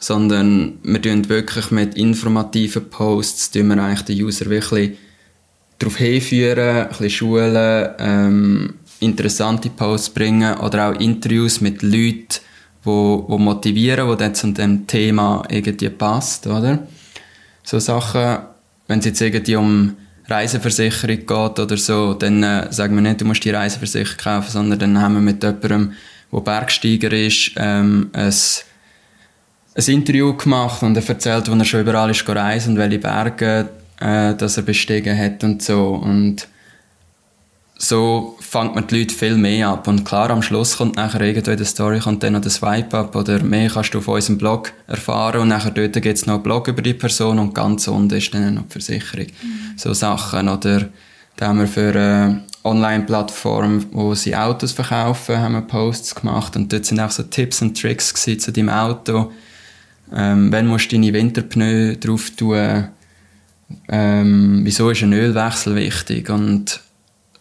[0.00, 4.96] Sondern wir tun wirklich mit informativen Posts, tun wir eigentlich den User wirklich
[5.78, 12.40] darauf hinführen, ein bisschen schulen, ähm, interessante Posts bringen oder auch Interviews mit Leuten,
[12.82, 16.86] wo, wo motivieren, wo dann zu dem Thema irgendwie passt, oder?
[17.62, 18.38] So Sachen,
[18.88, 23.24] wenn es jetzt irgendwie um Reiseversicherung geht oder so, dann äh, sagen wir nicht, du
[23.24, 25.92] musst die Reiseversicherung kaufen, sondern dann haben wir mit jemandem,
[26.32, 28.34] der Bergsteiger ist, ähm, ein,
[29.74, 33.68] ein Interview gemacht und er erzählt, wo er schon überall ist reisen und welche Berge
[34.00, 35.88] äh, dass er bestiegen hat und so.
[35.94, 36.48] Und
[37.78, 39.88] so fängt man die Leute viel mehr ab.
[39.88, 43.14] Und klar, am Schluss kommt nachher irgendwo in der Story kommt dann noch der Swipe-Up
[43.14, 46.42] oder mehr kannst du auf unserem Blog erfahren und nachher dort gibt es noch einen
[46.42, 49.26] Blog über die Person und ganz unten ist dann noch die Versicherung.
[49.26, 49.78] Mhm.
[49.78, 50.48] So Sachen.
[50.48, 50.88] Oder
[51.36, 56.70] da haben wir für eine Online-Plattform, wo sie Autos verkaufen, haben wir Posts gemacht und
[56.70, 59.32] dort sind auch so Tipps und Tricks zu deinem Auto.
[60.12, 62.88] Ähm, wenn musst du deine Winterpneu drauf tun?
[63.88, 66.28] Ähm, wieso ist ein Ölwechsel wichtig?
[66.30, 66.80] Und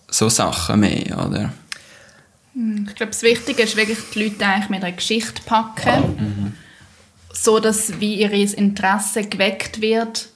[0.09, 1.53] so Sachen mehr, oder?
[2.53, 6.53] Hm, ich glaube, das Wichtige ist wirklich, die Leute eigentlich mit einer Geschichte packen, mhm.
[7.33, 10.29] so dass wie ihr Interesse geweckt wird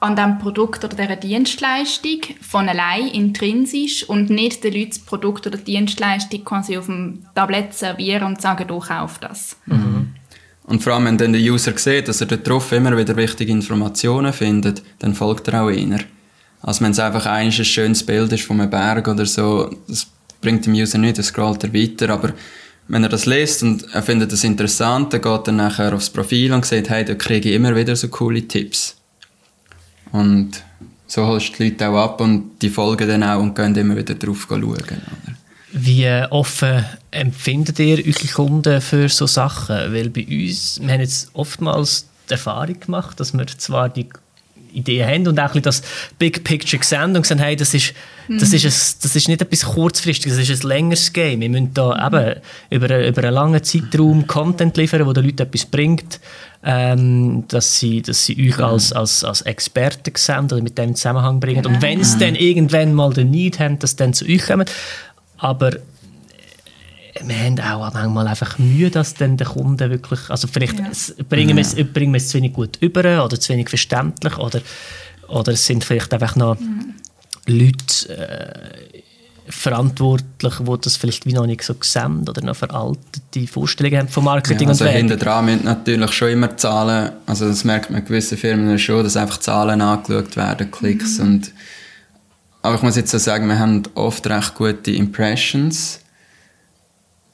[0.00, 5.46] an dem Produkt oder dieser Dienstleistung von allein intrinsisch und nicht den Leuten das Produkt
[5.46, 9.56] oder die Dienstleistung quasi auf dem Tablett servieren und sagen, du kauf das.
[9.66, 9.89] Mhm.
[10.70, 13.50] Und vor allem, wenn dann der User sieht, dass er dort drauf immer wieder wichtige
[13.50, 15.98] Informationen findet, dann folgt er auch eher.
[16.62, 20.06] Also wenn es einfach ein schönes Bild ist von einem Berg oder so, das
[20.40, 22.34] bringt dem User nicht, das scrollt er weiter, aber
[22.86, 26.52] wenn er das liest und er findet das interessant, dann geht er nachher aufs Profil
[26.52, 28.94] und sieht, hey, da kriege ich immer wieder so coole Tipps.
[30.12, 30.62] Und
[31.08, 33.96] so holst du die Leute auch ab und die folgen dann auch und gehen immer
[33.96, 34.62] wieder drauf schauen.
[34.62, 34.84] Oder?
[35.72, 39.76] Wie offen empfindet ihr eure Kunden für so Sachen?
[39.92, 44.08] Weil bei uns, wir haben jetzt oftmals die Erfahrung gemacht, dass wir zwar die
[44.72, 45.82] Ideen haben und auch das
[46.18, 47.94] Big Picture sehen und sehen, hey, das ist,
[48.28, 51.40] das, ist ein, das ist nicht etwas kurzfristiges, das ist ein längeres Game.
[51.40, 55.66] Wir müssen da eben über, über einen langen Zeitraum Content liefern, der den Leuten etwas
[55.66, 56.20] bringt,
[56.62, 61.40] ähm, dass, sie, dass sie euch als, als, als Experten sehen oder mit dem Zusammenhang
[61.40, 61.64] bringen.
[61.66, 64.66] Und wenn sie dann irgendwann mal den Need haben, dass sie dann zu euch kommen.
[65.40, 65.72] Aber
[67.22, 71.24] wir haben auch manchmal einfach Mühe, dass dann der Kunde wirklich, also vielleicht ja.
[71.28, 74.60] bringen, wir es, bringen wir es zu wenig gut über oder zu wenig verständlich oder,
[75.28, 76.94] oder es sind vielleicht einfach noch mhm.
[77.46, 79.00] Leute äh,
[79.48, 84.24] verantwortlich, die das vielleicht wie noch nicht so sehen oder noch veraltete Vorstellungen haben vom
[84.24, 88.00] Marketing ja, also und hinter dran müssen natürlich schon immer Zahlen, also das merkt man
[88.00, 91.24] in gewissen Firmen schon, dass einfach Zahlen angeschaut werden, Klicks mhm.
[91.24, 91.52] und
[92.62, 96.00] aber ich muss jetzt so sagen, wir haben oft recht gute Impressions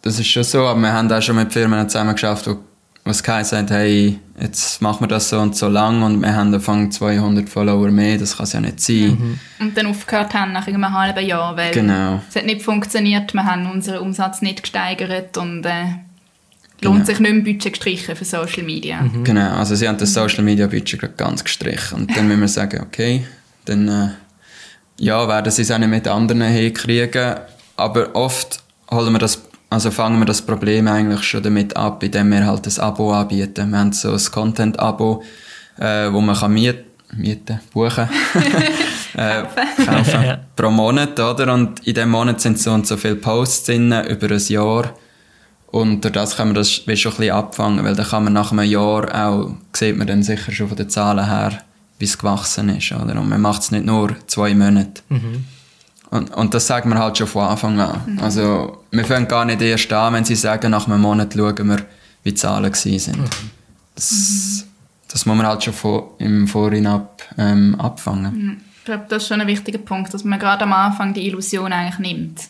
[0.07, 2.59] das ist schon so, aber wir haben auch schon mit Firmen zusammen geschafft, wo
[3.03, 6.55] was geheißen hat, hey, jetzt machen wir das so und so lang und wir haben
[6.55, 9.17] Anfang 200 Follower mehr, das kann es ja nicht sein.
[9.19, 9.39] Mhm.
[9.61, 12.21] Und dann aufgehört haben nach einem halben Jahr, weil genau.
[12.29, 15.85] es hat nicht funktioniert, wir haben unseren Umsatz nicht gesteigert und äh,
[16.83, 17.05] lohnt genau.
[17.05, 19.03] sich nicht mehr Budget gestrichen für Social Media.
[19.03, 19.25] Mhm.
[19.25, 22.81] Genau, also sie haben das Social Media Budget ganz gestrichen und dann müssen wir sagen,
[22.81, 23.25] okay,
[23.65, 24.09] dann äh,
[24.99, 27.37] ja, werden sie es auch nicht mit anderen hinkriegen,
[27.77, 32.31] aber oft holen wir das also fangen wir das Problem eigentlich schon damit ab, indem
[32.31, 33.71] wir halt ein Abo anbieten.
[33.71, 35.23] Wir haben so ein Content-Abo,
[35.79, 36.85] äh, wo man kann mieten,
[37.17, 38.09] mieten, buchen,
[39.17, 39.43] äh,
[39.85, 40.39] kaufen ja.
[40.55, 41.53] pro Monat, oder?
[41.53, 44.95] Und in diesem Monat sind so und so viele Posts drin, über ein Jahr.
[45.73, 48.53] Und durch das kann man das schon ein bisschen abfangen, weil dann kann man nach
[48.53, 51.59] einem Jahr auch, sieht man dann sicher schon von den Zahlen her,
[51.99, 53.19] wie es gewachsen ist, oder?
[53.21, 55.03] Und man macht es nicht nur zwei Monate.
[55.09, 55.45] Mhm.
[56.11, 58.01] Und, und das sagen wir halt schon von Anfang an.
[58.07, 58.19] Mhm.
[58.21, 61.79] Also, wir fangen gar nicht erst an, wenn sie sagen, nach einem Monat schauen wir,
[62.23, 63.19] wie die Zahlen sind.
[63.19, 63.25] Mhm.
[63.95, 64.65] Das,
[65.09, 67.03] das muss man halt schon von, im Vorhinein
[67.39, 68.35] ähm, abfangen.
[68.35, 68.61] Mhm.
[68.79, 71.73] Ich glaube, das ist schon ein wichtiger Punkt, dass man gerade am Anfang die Illusion
[71.73, 72.41] eigentlich nimmt.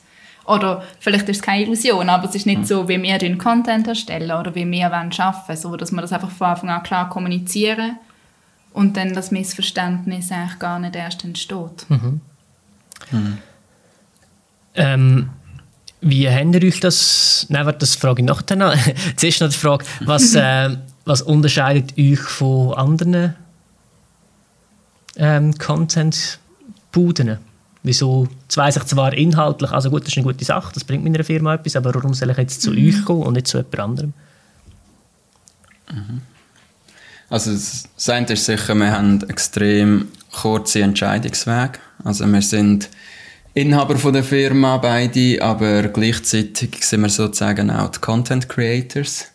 [0.44, 2.64] Oder vielleicht ist es keine Illusion, aber es ist nicht mhm.
[2.64, 6.12] so, wie wir den Content erstellen oder wie wir arbeiten wollen, so dass wir das
[6.12, 7.98] einfach von Anfang an klar kommunizieren
[8.76, 11.88] und dann das Missverständnis eigentlich gar nicht erst entsteht.
[11.88, 12.20] Mhm.
[13.10, 13.38] Mhm.
[14.74, 15.30] Ähm,
[16.02, 18.76] wie habt ihr euch das, nein, das frage ich nachher noch.
[19.16, 23.34] Zuerst noch die Frage, was, äh, was unterscheidet euch von anderen
[25.16, 27.38] ähm, Content-Buden?
[27.82, 31.02] Wieso, das weiss ich zwar inhaltlich, also gut, das ist eine gute Sache, das bringt
[31.02, 32.88] meiner Firma etwas, aber warum soll ich jetzt zu mhm.
[32.88, 34.12] euch kommen und nicht zu jemand anderem?
[35.90, 36.20] Mhm.
[37.28, 41.78] Also das eine ist sicher, wir haben extrem kurze Entscheidungswege.
[42.04, 42.88] Also wir sind
[43.54, 49.32] Inhaber von der Firma beide, aber gleichzeitig sind wir sozusagen auch die Content Creators.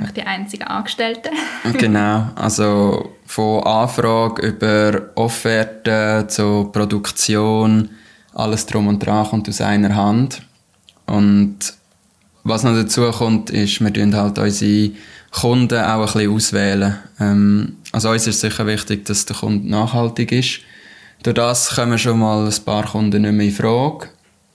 [0.00, 1.30] Auch die einzigen Angestellten.
[1.78, 7.90] genau, also von Anfrage über Offerte zur Produktion,
[8.32, 10.42] alles drum und dran kommt aus einer Hand.
[11.06, 11.58] Und
[12.44, 14.92] was noch dazu kommt, ist, wir tun halt unsere
[15.30, 16.98] Kunden auch ein bisschen auswählen.
[17.20, 20.60] Ähm, also uns ist sicher wichtig, dass der Kunde nachhaltig ist.
[21.22, 24.08] Durch das kommen schon mal ein paar Kunden nicht mehr in Frage.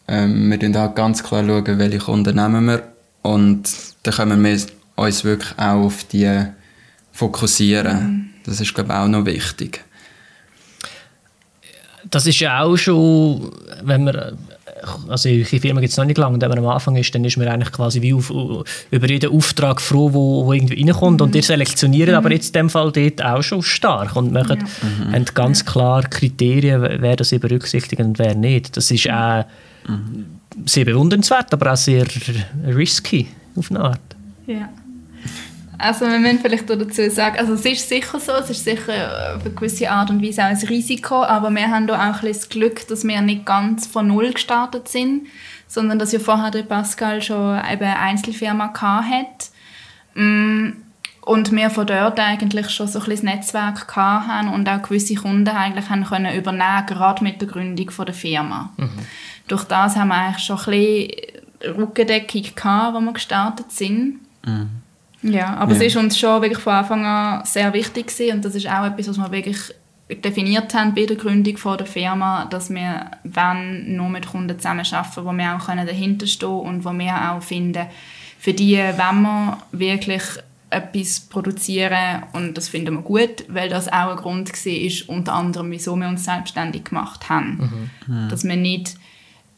[0.07, 2.83] Ähm, wir schauen halt ganz klar, schauen, welche Kunden nehmen wir
[3.21, 3.63] und
[4.03, 4.57] dann können wir
[4.95, 6.45] uns wirklich auch auf die
[7.11, 7.97] fokussieren.
[7.97, 8.29] Mhm.
[8.45, 9.83] Das ist, glaube ich, auch noch wichtig.
[12.09, 13.51] Das ist ja auch schon,
[13.83, 14.37] wenn man
[15.07, 17.13] also in der Firma gibt es noch nicht lange, und wenn man am Anfang ist,
[17.13, 18.31] dann ist man eigentlich quasi wie auf,
[18.91, 21.27] über jeden Auftrag froh, der wo, wo irgendwie reinkommt mhm.
[21.27, 22.15] und ihr selektioniert mhm.
[22.15, 25.07] aber jetzt in dem Fall dort auch schon stark und machen, ja.
[25.07, 25.13] mhm.
[25.13, 28.75] haben ganz klar Kriterien, wer das berücksichtigt und wer nicht.
[28.75, 29.45] Das ist auch
[29.87, 30.25] mhm.
[30.65, 32.05] sehr bewundernswert, aber auch sehr
[32.67, 34.01] risky auf eine Art.
[34.47, 34.69] Ja.
[35.83, 39.41] Also wir müssen vielleicht dazu sagen, also es ist sicher so, es ist sicher auf
[39.41, 42.47] eine gewisse Art und Weise auch ein Risiko, aber wir haben da auch ein das
[42.47, 45.27] Glück, dass wir nicht ganz von Null gestartet sind,
[45.67, 49.49] sondern dass ja vorher der Pascal schon eben eine Einzelfirma hat
[50.15, 50.69] mm,
[51.25, 55.15] und wir von dort eigentlich schon so ein bisschen das Netzwerk haben und auch gewisse
[55.15, 58.71] Kunden eigentlich haben können übernehmen, gerade mit der Gründung von der Firma.
[58.77, 58.89] Mhm.
[59.49, 64.19] Durch das haben wir eigentlich schon ein bisschen Rückendeckung gehabt, als wir gestartet sind.
[64.45, 64.82] Mhm.
[65.23, 65.77] Ja, aber ja.
[65.77, 68.85] es ist uns schon wirklich von Anfang an sehr wichtig gewesen, und das ist auch
[68.85, 69.57] etwas, was wir wirklich
[70.09, 75.25] definiert haben bei der Gründung von der Firma, dass wir wenn nur mit Kunden zusammenarbeiten,
[75.25, 77.85] wo wir auch dahinter stehen und wo wir auch finden,
[78.37, 80.23] für die wenn wir wirklich
[80.69, 85.33] etwas produzieren und das finden wir gut, weil das auch ein Grund war, ist unter
[85.33, 87.89] anderem, wieso wir uns selbstständig gemacht haben.
[88.07, 88.29] Mhm.
[88.29, 88.95] Dass man nicht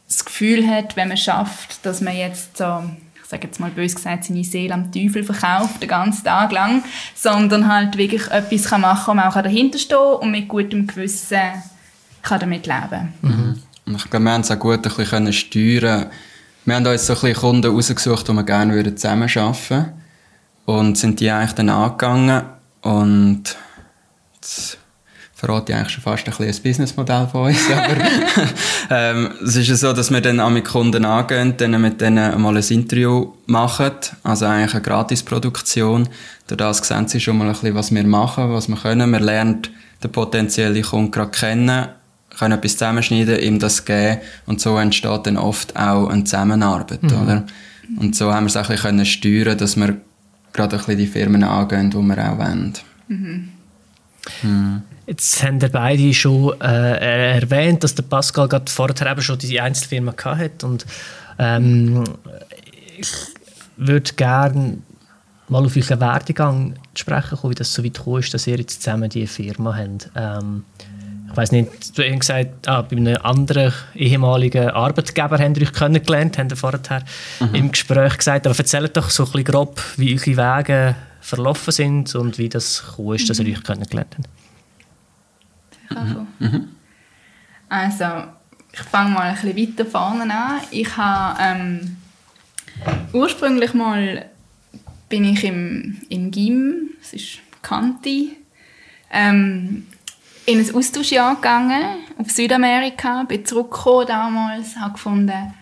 [0.06, 2.84] das Gefühl hat, wenn man schafft, dass man jetzt so
[3.28, 6.84] sage jetzt mal bös gesagt, seine Seele am Teufel verkauft, den ganzen Tag lang,
[7.14, 10.86] sondern halt wirklich etwas kann machen kann, wo man auch dahinter stehen und mit gutem
[10.86, 11.40] Gewissen
[12.22, 13.12] kann damit leben.
[13.22, 13.62] Mhm.
[13.94, 16.06] Ich glaube, wir haben es auch gut ein bisschen steuern.
[16.64, 19.92] Wir haben uns so ein bisschen Kunden rausgesucht, die wir gerne zusammenarbeiten würden.
[20.64, 22.42] Und sind die eigentlich dann angegangen.
[22.82, 23.56] Und
[25.36, 27.58] verrate ich eigentlich schon fast ein bisschen das Businessmodell von uns.
[27.70, 27.96] Aber
[28.90, 32.40] ähm, es ist ja so, dass wir dann an mit Kunden angehen, dann mit denen
[32.40, 36.08] mal ein Interview machen, also eigentlich eine Gratisproduktion.
[36.46, 39.10] Durch das sehen sie schon mal ein bisschen, was wir machen, was wir können.
[39.10, 39.70] Man lernt
[40.02, 41.88] den potenziellen Kunden gerade kennen,
[42.38, 47.22] können etwas zusammenschneiden, ihm das geben und so entsteht dann oft auch eine Zusammenarbeit, mhm.
[47.22, 47.44] oder?
[48.00, 49.96] Und so haben wir es auch ein bisschen steuern dass wir
[50.54, 52.72] gerade ein bisschen die Firmen angehen, die wir auch wollen.
[53.08, 53.48] Mhm.
[54.42, 54.82] Mhm.
[55.06, 59.62] Jetzt haben wir beide schon äh, erwähnt, dass der Pascal gerade vorher eben schon diese
[59.62, 60.84] Einzelfirma hatte und
[61.38, 62.04] ähm,
[62.98, 63.08] ich
[63.76, 64.78] würde gerne
[65.48, 68.82] mal auf euren Werdegang sprechen kommen, wie das so weit gekommen ist, dass ihr jetzt
[68.82, 70.10] zusammen diese Firma habt.
[70.16, 70.64] Ähm,
[71.30, 75.72] ich weiß nicht, du hast gesagt, ah, bei einem anderen ehemaligen Arbeitgeber habt ihr euch
[75.72, 77.04] kennengelernt, habt ihr vorher
[77.40, 77.54] mhm.
[77.54, 82.14] im Gespräch gesagt, aber erzählt doch so ein bisschen grob, wie eure Wege verlaufen sind
[82.14, 84.16] und wie das gekommen ist, dass ihr euch kennengelernt
[85.90, 86.08] habt.
[86.08, 86.26] Mhm.
[86.38, 86.68] Mhm.
[87.68, 88.04] Also,
[88.72, 90.60] ich fange mal ein bisschen weiter vorne an.
[90.70, 91.96] Ich habe ähm,
[93.12, 94.26] ursprünglich mal
[95.08, 98.36] bin ich im, im GIM, das ist Kanti,
[99.12, 99.86] ähm,
[100.46, 105.54] in ein Austauschjahr gegangen, auf Südamerika, bin zurückgekommen damals, habe gefunden,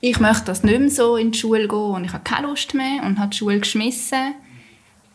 [0.00, 2.74] ich möchte das nicht mehr so in die Schule gehen und ich habe keine Lust
[2.74, 4.34] mehr und habe die Schule geschmissen.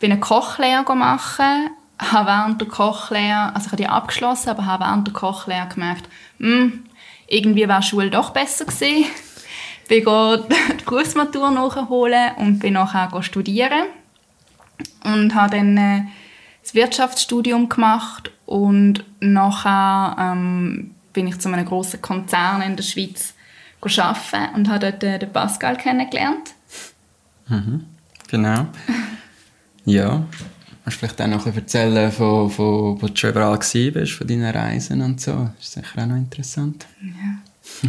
[0.00, 4.84] Bin eine Kochlehre machen habe während der Kochlehre, also ich habe die abgeschlossen, aber habe
[4.84, 6.84] während der Kochlehre gemerkt, hm,
[7.26, 9.04] irgendwie wäre Schule doch besser gewesen.
[9.88, 13.84] bin die Berufsmatur nachholen und bin nachher studieren
[15.04, 16.02] und habe dann äh,
[16.62, 23.34] das Wirtschaftsstudium gemacht und nachher ähm, bin ich zu einem großen Konzern in der Schweiz
[23.80, 26.50] arbeiten und habe dort äh, den Pascal kennengelernt.
[27.48, 27.86] Mhm,
[28.28, 28.66] genau.
[29.86, 30.24] Ja,
[30.84, 34.12] Kannst du vielleicht auch noch ein bisschen erzählen, von, von, wo du schon überall warst,
[34.12, 35.48] von deinen Reisen und so?
[35.56, 36.86] Das ist sicher auch noch interessant.
[37.00, 37.88] Ja.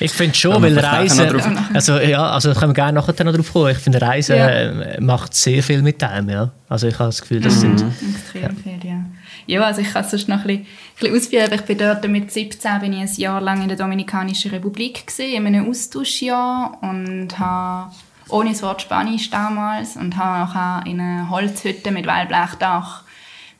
[0.00, 3.70] ich finde schon, weil Reisen, also ja, also können wir gerne nachher noch drauf kommen.
[3.70, 5.00] Ich finde Reisen ja.
[5.00, 6.52] Macht sehr viel mit dem, ja.
[6.68, 7.78] Also ich habe das Gefühl, das mhm.
[7.78, 8.50] sind extrem ja.
[8.62, 9.04] viel, ja.
[9.46, 11.52] Ja, also ich kann es sonst noch ein bisschen, ein bisschen ausführen.
[11.54, 15.32] Ich bin dort mit 17 bin ich ein Jahr lang in der Dominikanischen Republik gewesen,
[15.32, 17.92] in einem Austauschjahr und habe
[18.28, 23.04] ohne das Wort Spanisch damals und habe auch in einer Holzhütte mit Wellblechdach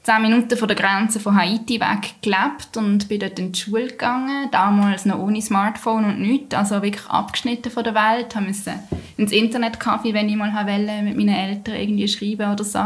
[0.04, 3.86] zehn Minuten von der Grenze von Haiti weg gelebt und bin dort in die Schule
[3.86, 8.74] gegangen, damals noch ohne Smartphone und nichts, also wirklich abgeschnitten von der Welt, habe müssen
[9.16, 12.80] ins Internetcafé, wenn ich mal wollte, mit meinen Eltern irgendwie schreiben oder so.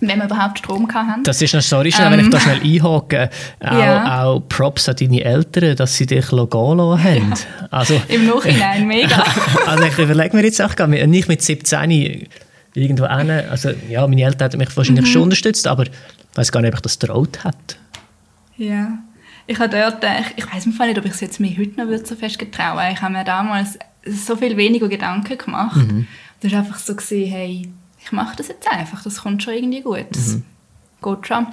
[0.00, 1.22] Wenn wir überhaupt Strom hatten.
[1.24, 4.24] Das ist noch, sorry, schnell, ähm, wenn ich da schnell einhake, auch, ja.
[4.24, 7.30] auch Props an deine Eltern, dass sie dich gehen haben.
[7.30, 7.68] Ja.
[7.70, 9.24] Also, Im Nachhinein, mega.
[9.66, 12.28] also ich überlege mir jetzt auch, nicht mit 17
[12.74, 15.10] irgendwo hin, also ja, meine Eltern haben mich wahrscheinlich mhm.
[15.10, 15.92] schon unterstützt, aber ich
[16.34, 17.76] weiß gar nicht, ob ich das traut hätte.
[18.56, 18.98] Ja.
[19.46, 22.06] Ich habe dort, äh, ich, ich weiß nicht, ob ich es jetzt mir heute noch
[22.06, 25.76] so fest getrauen Ich habe mir damals so viel weniger Gedanken gemacht.
[25.76, 26.06] Mhm.
[26.40, 27.68] Das war einfach so, gewesen, hey,
[28.04, 30.06] ich mache das jetzt einfach, das kommt schon irgendwie gut.
[30.10, 30.44] Das mhm.
[31.02, 31.46] geht schon.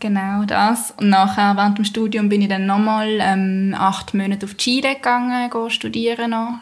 [0.00, 0.92] Genau das.
[0.96, 5.50] Und nachher, während dem Studium, bin ich dann nochmal ähm, acht Monate auf Chile gegangen,
[5.70, 6.60] studieren noch.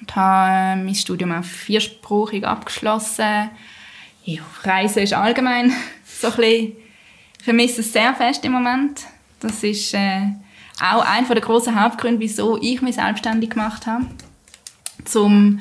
[0.00, 3.50] Und habe äh, mein Studium auch viersprachig abgeschlossen
[4.24, 5.72] ja, Reisen ist allgemein
[6.04, 6.72] so ein bisschen,
[7.38, 9.02] ich vermisse es sehr fest im Moment.
[9.40, 10.32] Das ist äh,
[10.80, 14.06] auch einer der grossen Hauptgründe, wieso ich mich selbstständig gemacht habe.
[15.14, 15.60] Um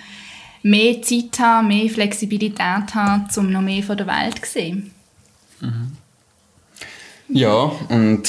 [0.64, 4.92] mehr Zeit zu haben, mehr Flexibilität haben, um noch mehr von der Welt zu sehen.
[5.60, 5.92] Mhm.
[7.30, 8.24] Ja, und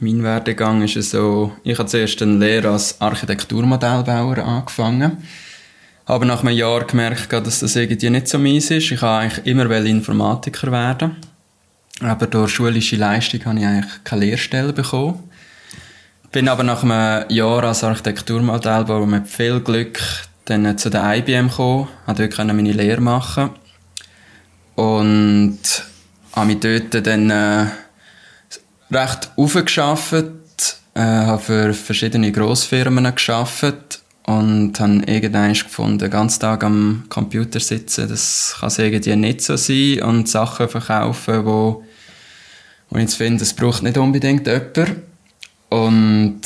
[0.00, 5.18] mein Werdegang ist so, ich habe zuerst eine Lehre als Architekturmodellbauer angefangen
[6.04, 8.90] aber nach einem Jahr gemerkt, dass das irgendwie nicht so meins ist.
[8.90, 11.16] Ich wollte eigentlich immer Informatiker werden.
[12.00, 15.22] Aber durch schulische Leistung habe ich eigentlich keine Lehrstelle bekommen.
[16.32, 20.00] Bin aber nach einem Jahr als Architekturmodellbauer mit viel Glück
[20.44, 23.50] dann zu der IBM gekommen, konnte dort meine Lehre machen.
[24.74, 25.58] Und
[26.32, 27.66] habe mich dort dann äh,
[28.90, 30.24] recht aufgeschafft,
[30.94, 37.60] äh, habe für verschiedene Grossfirmen gearbeitet und habe irgendwann gefunden, den ganzen Tag am Computer
[37.60, 40.02] sitzen, das kann irgendwie nicht so sein.
[40.02, 41.84] Und Sachen verkaufen, wo,
[42.88, 44.96] wo ich jetzt finde, das braucht nicht unbedingt jemand.
[45.68, 46.40] Und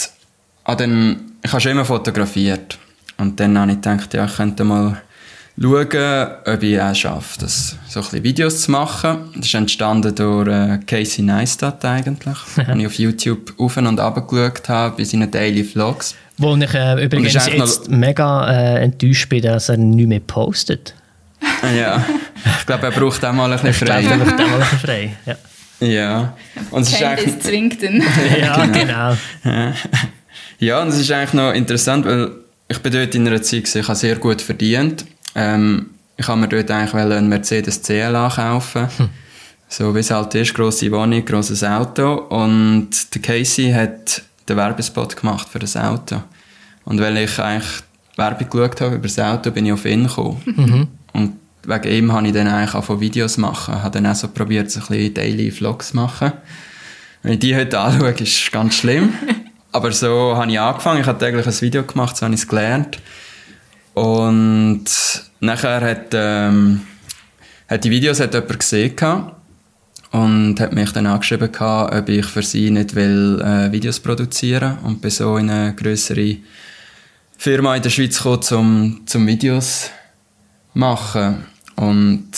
[0.65, 2.79] habe dann, ich habe schon immer fotografiert
[3.19, 5.01] und dann habe ich gedacht, ja, ich könnte mal
[5.61, 9.31] schauen, ob ich auch schaffe, das, so ein bisschen Videos zu machen.
[9.35, 14.29] Das ist entstanden durch äh, Casey Neistat eigentlich, den ich auf YouTube auf und ab
[14.29, 16.15] geschaut habe, bei seinen Daily Vlogs.
[16.39, 20.95] Wo ich äh, übrigens jetzt mega äh, enttäuscht bin, dass er nicht mehr postet.
[21.75, 22.05] ja,
[22.59, 24.03] ich glaube, er braucht auch mal ein bisschen frei.
[24.03, 25.37] Ich glaube, er braucht auch mal ein bisschen frei, ja.
[25.79, 26.37] Ja.
[26.71, 27.39] Und es ist eigentlich...
[27.41, 28.03] zwingt ihn.
[28.41, 29.15] ja, genau.
[30.59, 32.31] ja, und es ist eigentlich noch interessant, weil
[32.69, 35.07] ich bin dort in einer Zeit, gewesen, ich habe sehr gut verdient.
[35.35, 38.89] Ähm, ich habe mir dort eigentlich einen Mercedes CLA kaufen.
[38.97, 39.09] Hm.
[39.69, 42.15] So wie es halt ist, grosse Wohnung, grosses Auto.
[42.15, 46.23] Und der Casey hat den Werbespot gemacht für das Auto.
[46.85, 47.83] Und weil ich eigentlich
[48.17, 50.41] Werbung geschaut habe über das Auto, bin ich auf ihn gekommen.
[50.45, 50.89] Mhm.
[51.13, 51.33] Und
[51.65, 53.75] wegen ihm habe ich dann eigentlich auch von Videos machen.
[53.77, 56.33] Ich habe dann auch so probiert, so ein bisschen Daily Vlogs zu machen.
[57.23, 59.13] Wenn ich die heute anschaue, ist es ganz schlimm.
[59.77, 61.03] Aber so habe ich angefangen.
[61.03, 62.99] Ich habe täglich ein Video gemacht, so habe ich es gelernt.
[63.93, 64.87] Und
[65.41, 66.81] nachher hat, ähm,
[67.69, 68.97] hat die Videos hat jemand gesehen
[70.13, 75.03] und hat mich dann angeschrieben, ob ich für sie nicht will, äh, Videos produzieren und
[75.03, 76.39] bin so in eine größere
[77.37, 79.91] Firma in der Schweiz gekommen, um zum Videos
[80.73, 81.45] machen.
[81.75, 82.31] Und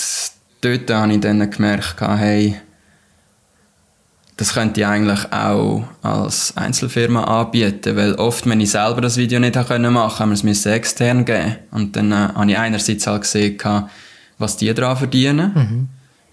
[0.60, 2.56] dort habe ich dann gemerkt, hey,
[4.38, 9.38] das könnte ich eigentlich auch als Einzelfirma anbieten, weil oft, wenn ich selber das Video
[9.38, 11.56] nicht machen konnte, haben wir es extern geben.
[11.70, 13.58] Und dann äh, habe ich einerseits halt gesehen,
[14.38, 15.52] was die daran verdienen.
[15.54, 15.88] Mhm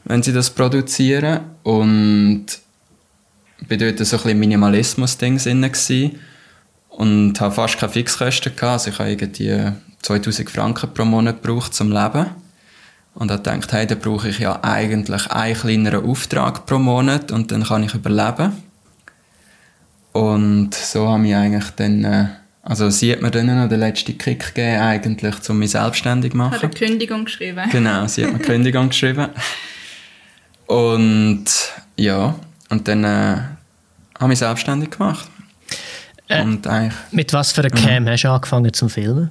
[0.06, 1.42] wenn sie das produzieren.
[1.64, 2.46] Und
[3.68, 6.20] bin dort so ein bisschen Minimalismus-Ding drin
[6.90, 8.74] und habe fast keine Fixkosten gehabt.
[8.74, 12.28] Also ich habe irgendwie 2000 Franken pro Monat gebraucht zum Leben.
[13.16, 17.52] Und habe gedacht, hey, dann brauche ich ja eigentlich einen kleineren Auftrag pro Monat und
[17.52, 18.52] dann kann ich überleben.
[20.12, 22.28] Und so habe ich eigentlich dann, äh,
[22.62, 26.38] also sie hat mir dann noch den letzten Kick gegeben, eigentlich, um mich selbstständig zu
[26.38, 26.54] machen.
[26.54, 27.70] Hat eine Kündigung geschrieben.
[27.72, 29.28] Genau, sie hat mir Kündigung geschrieben.
[30.68, 31.46] Und
[31.98, 32.36] ja,
[32.70, 33.38] und dann äh,
[34.20, 35.30] habe ich selbstständig gemacht.
[36.28, 36.68] Äh, und
[37.12, 38.10] mit was für einer Cam mhm.
[38.10, 39.30] hast du angefangen zum Filmen?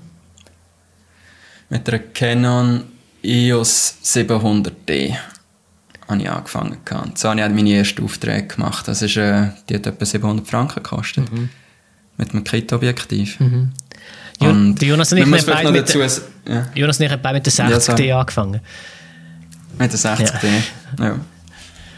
[1.68, 2.84] Mit einer Canon
[3.24, 5.16] EOS 700D
[6.08, 6.78] habe ich angefangen.
[7.14, 8.86] So habe ich meine ersten Aufträge gemacht.
[8.86, 11.30] Das ist, äh, die hat etwa 700 Franken gekostet.
[11.32, 11.48] Mhm.
[12.16, 13.40] mit einem Kit-Objektiv.
[13.40, 13.72] Mhm.
[14.40, 16.66] Und Jonas und ich haben beide mit, dazu, ja.
[16.74, 18.60] Jonas und ich haben beide mit der 60D ja, angefangen.
[19.78, 20.46] Mit der 60D,
[20.98, 21.04] ja.
[21.04, 21.16] ja.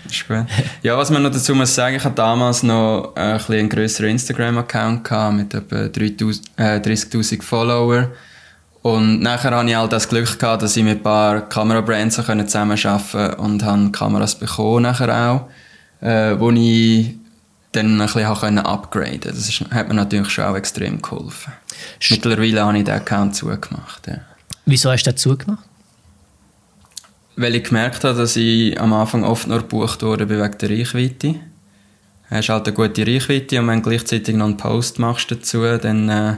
[0.09, 0.47] Ist gut.
[0.83, 4.11] Ja, was man noch dazu muss sagen, ich hatte damals noch ein bisschen einen grösseren
[4.11, 8.09] Instagram-Account mit etwa 30'000 äh, Followern.
[8.87, 13.01] Und nachher hatte ich all das Glück gehabt, dass ich mit ein paar Kamerabrands zusammenarbeiten
[13.11, 17.17] konnte und habe Kameras bekommen nachher auch, äh, wo ich
[17.73, 21.53] dann ein bisschen upgraden Das ist, hat mir natürlich schon auch extrem geholfen.
[22.01, 24.07] St Mittlerweile habe ich den Account zugemacht.
[24.07, 24.21] Ja.
[24.67, 25.65] Wieso hast du den zugemacht?
[27.35, 31.33] Weil ich gemerkt habe, dass ich am Anfang oft nur gebucht wurde wegen der Reichweite.
[31.33, 35.77] Du hast halt eine gute Reichweite und wenn du gleichzeitig noch einen Post machst dazu,
[35.77, 36.37] dann äh,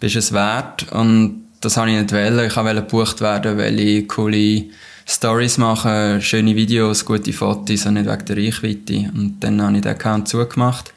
[0.00, 0.90] bist du es wert.
[0.92, 2.46] Und das habe ich nicht wollen.
[2.46, 4.64] Ich wollte gebucht werden, weil ich coole
[5.06, 9.10] Stories mache, schöne Videos, gute Fotos und nicht wegen der Reichweite.
[9.14, 10.92] Und dann habe ich den Account zugemacht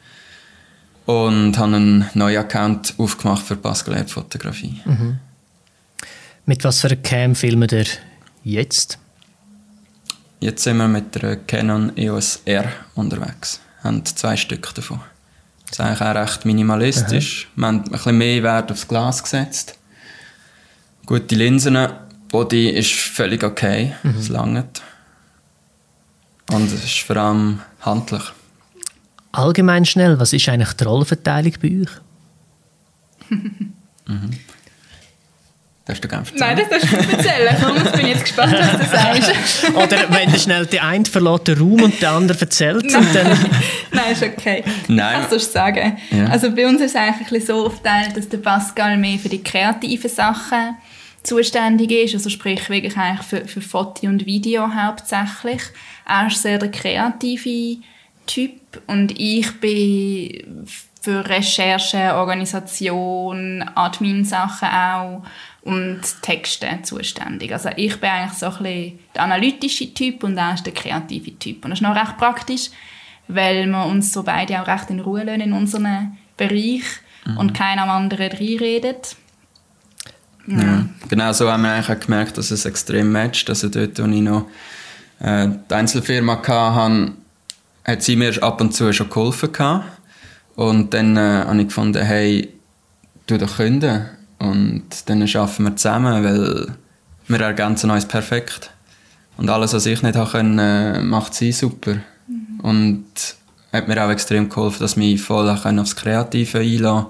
[1.04, 4.80] und habe einen neuen Account aufgemacht für Pascal Fotografie.
[4.84, 5.18] Mhm.
[6.46, 7.86] Mit was für einer Cam filmen ihr
[8.42, 8.98] jetzt?
[10.40, 13.60] Jetzt sind wir mit der Canon EOS R unterwegs.
[13.82, 15.00] Wir haben zwei Stück davon.
[15.66, 17.48] Das ist eigentlich auch recht minimalistisch.
[17.48, 17.60] Aha.
[17.60, 19.78] Wir haben ein bisschen mehr Wert aufs Glas gesetzt
[21.06, 21.78] gute Linsen.
[22.28, 24.14] Body ist völlig okay, mhm.
[24.18, 24.82] es langt.
[26.50, 28.22] Und es ist vor allem handlich.
[29.32, 33.30] Allgemein schnell, was ist eigentlich die Rollenverteilung bei euch?
[33.30, 34.30] mhm.
[35.86, 36.38] Du gerne erzählen?
[36.38, 37.56] Nein, das darfst du nicht erzählen.
[37.62, 39.70] Komm, bin jetzt gespannt, was du sagst.
[39.74, 42.84] Oder wenn du schnell der eine verlässt den Raum und der andere erzählt.
[42.90, 43.38] Nein, und dann
[43.92, 44.64] Nein ist okay.
[44.88, 45.20] Nein.
[45.20, 45.98] Was sollst du sagen?
[46.10, 46.26] Ja.
[46.28, 50.08] Also bei uns ist es eigentlich so aufgeteilt, dass der Pascal mehr für die kreativen
[50.08, 50.76] Sachen
[51.22, 55.62] zuständig ist, also sprich wirklich eigentlich für, für Foto und Video hauptsächlich.
[56.06, 57.82] Er ist sehr der kreative
[58.26, 58.52] Typ
[58.86, 60.66] und ich bin
[61.00, 65.22] für Recherche, Organisation, Admin-Sachen auch
[65.64, 67.52] und Texte zuständig.
[67.52, 71.38] Also ich bin eigentlich so ein bisschen der analytische Typ und er ist der kreative
[71.38, 71.64] Typ.
[71.64, 72.70] Und das ist noch recht praktisch,
[73.28, 76.82] weil wir uns so beide auch recht in Ruhe lassen in unserem Bereich
[77.24, 77.38] mhm.
[77.38, 79.16] und keiner am anderen reinredet.
[80.46, 80.62] Ja.
[80.62, 80.86] ja.
[81.08, 83.48] Genau so haben wir eigentlich auch gemerkt, dass es extrem matcht.
[83.48, 84.46] Also dort, wo ich noch
[85.20, 87.12] äh, die Einzelfirma hatte,
[87.84, 89.50] hat sie mir ab und zu schon geholfen.
[89.50, 89.86] Gehabt.
[90.56, 92.52] Und dann äh, habe ich gefunden, hey,
[93.26, 94.06] du doch künden.
[94.38, 96.74] Und dann arbeiten wir zusammen, weil
[97.28, 98.70] wir ergänzen uns perfekt.
[99.36, 101.96] Und alles, was ich nicht können, äh, macht sie super.
[102.26, 102.60] Mhm.
[102.60, 103.04] Und
[103.72, 107.06] hat mir auch extrem geholfen, dass ich mich voll aufs Kreative einlassen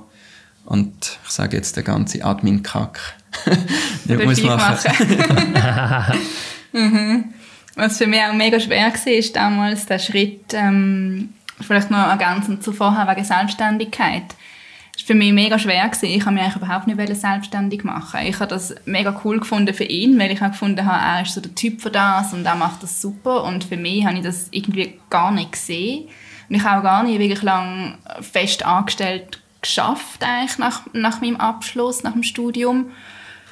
[0.65, 3.01] Und ich sage jetzt den ganzen Admin-Kack
[4.05, 4.93] nicht muss machen.
[5.53, 6.19] machen.
[6.73, 7.25] mhm.
[7.77, 12.63] Was für mich auch mega schwer war, ist damals der Schritt, ähm, vielleicht noch ergänzend
[12.63, 14.35] zu vorher wegen Selbstständigkeit.
[14.97, 15.89] War für mich mega schwer.
[15.89, 16.07] Gewesen.
[16.07, 18.21] Ich habe mich eigentlich überhaupt nicht selbstständig machen.
[18.27, 21.35] Ich habe das mega cool gefunden für ihn, weil ich auch gefunden habe, er ist
[21.35, 23.45] so der Typ für das und er macht das super.
[23.45, 26.09] Und für mich habe ich das irgendwie gar nicht gesehen.
[26.49, 31.37] Und ich habe auch gar nicht wirklich lang fest angestellt geschafft eigentlich nach, nach meinem
[31.37, 32.93] Abschluss, nach dem Studium.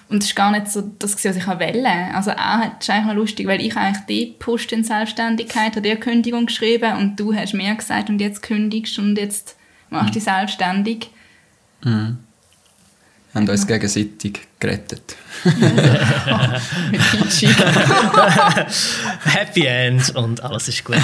[0.08, 1.88] Und es ist gar nicht so das, was ich wollte.
[2.14, 5.80] Also auch, das ist eigentlich noch lustig, weil ich eigentlich die pusht in Selbstständigkeit, habe
[5.80, 9.56] dir Kündigung geschrieben und du hast mir gesagt und jetzt kündigst und jetzt
[9.88, 11.08] machst du dich selbstständig.
[11.84, 12.18] Mhm.
[13.32, 15.16] Wir haben uns gegenseitig gerettet.
[19.24, 20.96] Happy End und alles ist gut.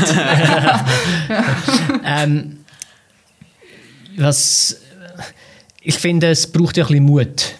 [2.04, 2.58] ähm,
[4.18, 4.76] was,
[5.80, 7.54] ich finde, es braucht ja ein bisschen Mut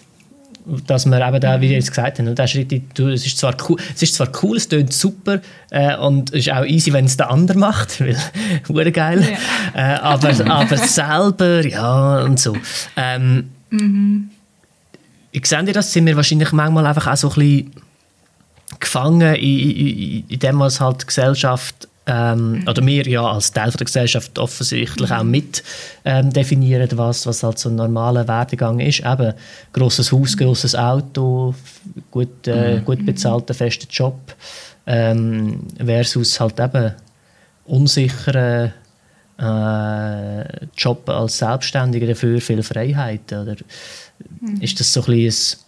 [0.87, 4.01] dass man eben da, wie ihr jetzt gesagt der Schritt, es ist zwar cool, es
[4.01, 5.41] ist zwar cool, es klingt super
[5.71, 8.01] äh, und es ist auch easy, wenn es der andere macht,
[8.67, 9.37] weil geil,
[9.75, 9.95] ja.
[9.95, 12.55] äh, aber, aber selber, ja und so.
[12.95, 14.29] Ähm, mhm.
[15.31, 17.71] Ich sehe dir das, sind wir wahrscheinlich manchmal einfach auch so ein bisschen
[18.79, 23.85] gefangen in, in, in dem, was halt Gesellschaft ähm, oder wir ja als Teil der
[23.85, 25.63] Gesellschaft offensichtlich auch mit
[26.05, 29.01] ähm, definieren, was, was halt so ein normaler Werdegang ist.
[29.01, 29.33] Eben
[29.73, 31.53] grosses Haus, grosses Auto,
[32.09, 32.85] gut, äh, mhm.
[32.85, 34.17] gut bezahlter fester Job
[34.87, 36.93] ähm, versus halt eben
[37.65, 38.71] unsicherer
[39.37, 43.31] äh, Job als Selbstständiger, dafür viel Freiheit.
[43.31, 43.55] Oder
[44.41, 44.61] mhm.
[44.61, 45.59] ist das so ein bisschen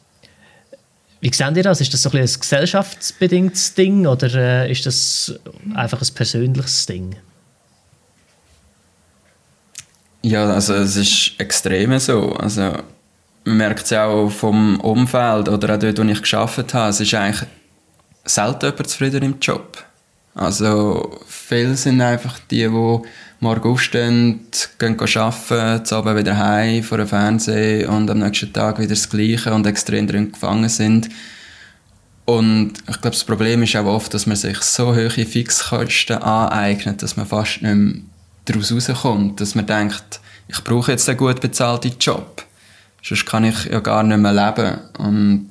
[1.22, 1.80] wie seht ihr das?
[1.80, 5.40] Ist das so ein, ein gesellschaftsbedingtes Ding oder äh, ist das
[5.76, 7.16] einfach ein persönliches Ding?
[10.24, 12.34] Ja, also es ist extrem so.
[12.34, 12.62] Also
[13.46, 16.90] man merkt es ja auch vom Umfeld oder auch dort, wo ich geschafft habe.
[16.90, 17.48] Es ist eigentlich
[18.26, 19.84] selten jemand zufrieden im Job.
[20.34, 23.00] Also viele sind einfach die, die
[23.42, 24.40] morgen aufstehen,
[24.78, 29.10] gehen arbeiten, zu Abend wieder heim vor dem Fernsehen und am nächsten Tag wieder das
[29.10, 31.10] Gleiche und extrem drin gefangen sind.
[32.26, 37.02] Und ich glaube, das Problem ist auch oft, dass man sich so hohe Fixkosten aneignet,
[37.02, 38.04] dass man fast nicht mehr
[38.46, 39.42] daraus rauskommt.
[39.42, 42.46] Dass man denkt, ich brauche jetzt einen gut bezahlten Job.
[43.04, 44.78] Sonst kann ich ja gar nicht mehr leben.
[45.00, 45.50] Und,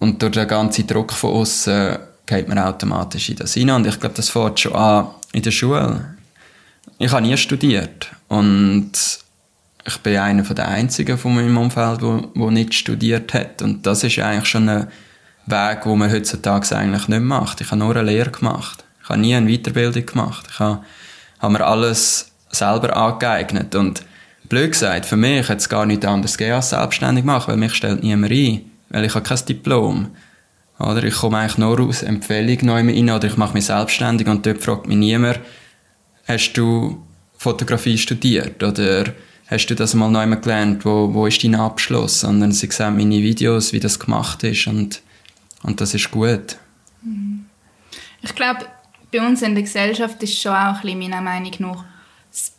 [0.00, 3.76] und durch den ganzen Druck von außen geht man automatisch in das hinein.
[3.76, 6.15] Und ich glaube, das fängt schon an in der Schule.
[6.98, 8.10] Ich habe nie studiert.
[8.28, 8.92] Und
[9.84, 13.62] ich bin einer der Einzigen von meinem Umfeld, der nicht studiert hat.
[13.62, 14.88] Und das ist eigentlich schon ein
[15.46, 17.60] Weg, den man heutzutage eigentlich nicht macht.
[17.60, 18.84] Ich habe nur eine Lehre gemacht.
[19.02, 20.46] Ich habe nie eine Weiterbildung gemacht.
[20.50, 20.82] Ich habe,
[21.38, 23.74] habe mir alles selber angeeignet.
[23.74, 24.02] Und
[24.48, 27.74] blöd gesagt, für mich hat es gar nichts anderes gegeben als selbstständig machen, weil mich
[27.74, 28.62] stellt niemand ein.
[28.88, 30.08] Weil ich habe kein Diplom.
[30.78, 34.44] Oder ich komme eigentlich nur aus Empfehlung neu rein oder ich mache mich selbstständig und
[34.44, 35.40] dort fragt mich niemand,
[36.26, 37.02] hast du
[37.38, 39.12] Fotografie studiert oder
[39.48, 42.20] hast du das mal neu gelernt, wo, wo ist dein Abschluss?
[42.20, 45.02] Sondern sie sehen meine Videos, wie das gemacht ist und,
[45.62, 46.56] und das ist gut.
[48.22, 48.66] Ich glaube,
[49.12, 51.84] bei uns in der Gesellschaft ist schon auch ein bisschen meiner Meinung nach
[52.30, 52.52] das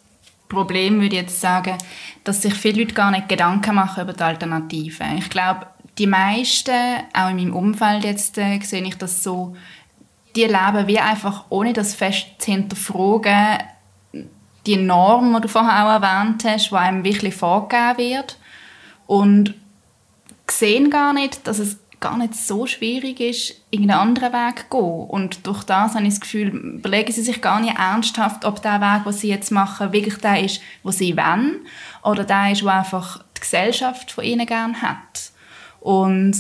[0.48, 1.78] Problem, würde ich jetzt sagen,
[2.24, 5.18] dass sich viele Leute gar nicht Gedanken machen über die Alternativen.
[5.18, 6.72] Ich glaube, die meisten,
[7.14, 9.56] auch in meinem Umfeld jetzt, äh, sehe ich das so,
[10.38, 13.58] die leben wie einfach, ohne das fest zu hinterfragen,
[14.68, 18.38] die Norm, die du vorher auch erwähnt hast, die einem wirklich vorgegeben wird
[19.08, 19.56] und
[20.50, 25.10] sehen gar nicht, dass es gar nicht so schwierig ist, irgendeinen anderen Weg zu gehen.
[25.10, 28.80] Und durch das habe ich das Gefühl, überlegen sie sich gar nicht ernsthaft, ob der
[28.80, 31.66] Weg, den sie jetzt machen, wirklich der ist, wo sie wollen,
[32.04, 35.32] oder der ist, wo einfach die Gesellschaft von ihnen gerne hat.
[35.80, 36.36] Und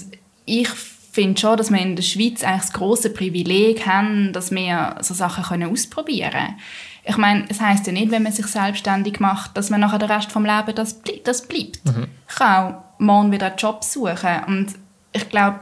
[0.45, 0.69] ich
[1.17, 5.15] finde schon, dass wir in der Schweiz eigentlich das große Privileg haben, dass wir so
[5.15, 6.59] Sachen können ausprobieren können.
[7.05, 10.11] Ich meine, es heißt ja nicht, wenn man sich selbstständig macht, dass man nachher den
[10.11, 11.83] Rest vom Leben das, das bleibt.
[11.85, 12.07] Mhm.
[12.29, 14.75] Ich kann auch morgen wieder einen Job suchen und
[15.11, 15.61] ich glaube,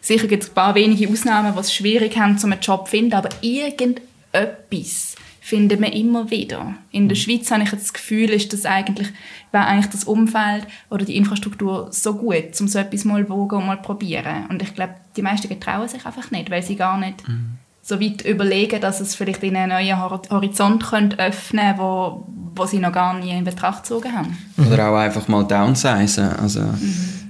[0.00, 2.92] sicher gibt es ein paar wenige Ausnahmen, die es schwierig haben, um einen Job zu
[2.92, 5.14] finden, aber irgendetwas
[5.50, 6.74] finden wir immer wieder.
[6.92, 7.22] In der mhm.
[7.22, 9.08] Schweiz habe ich das Gefühl, ist das eigentlich,
[9.50, 13.66] wäre eigentlich das Umfeld oder die Infrastruktur so gut, um so etwas mal wogen und
[13.66, 14.46] mal probieren.
[14.48, 17.58] Und ich glaube, die meisten getrauen sich einfach nicht, weil sie gar nicht mhm.
[17.82, 22.24] so weit überlegen, dass es vielleicht in einen neuen Horizont könnte öffnen wo,
[22.54, 24.38] wo sie noch gar nie in Betracht gezogen haben.
[24.70, 26.28] Oder auch einfach mal downsizen.
[26.28, 27.20] Also, mhm.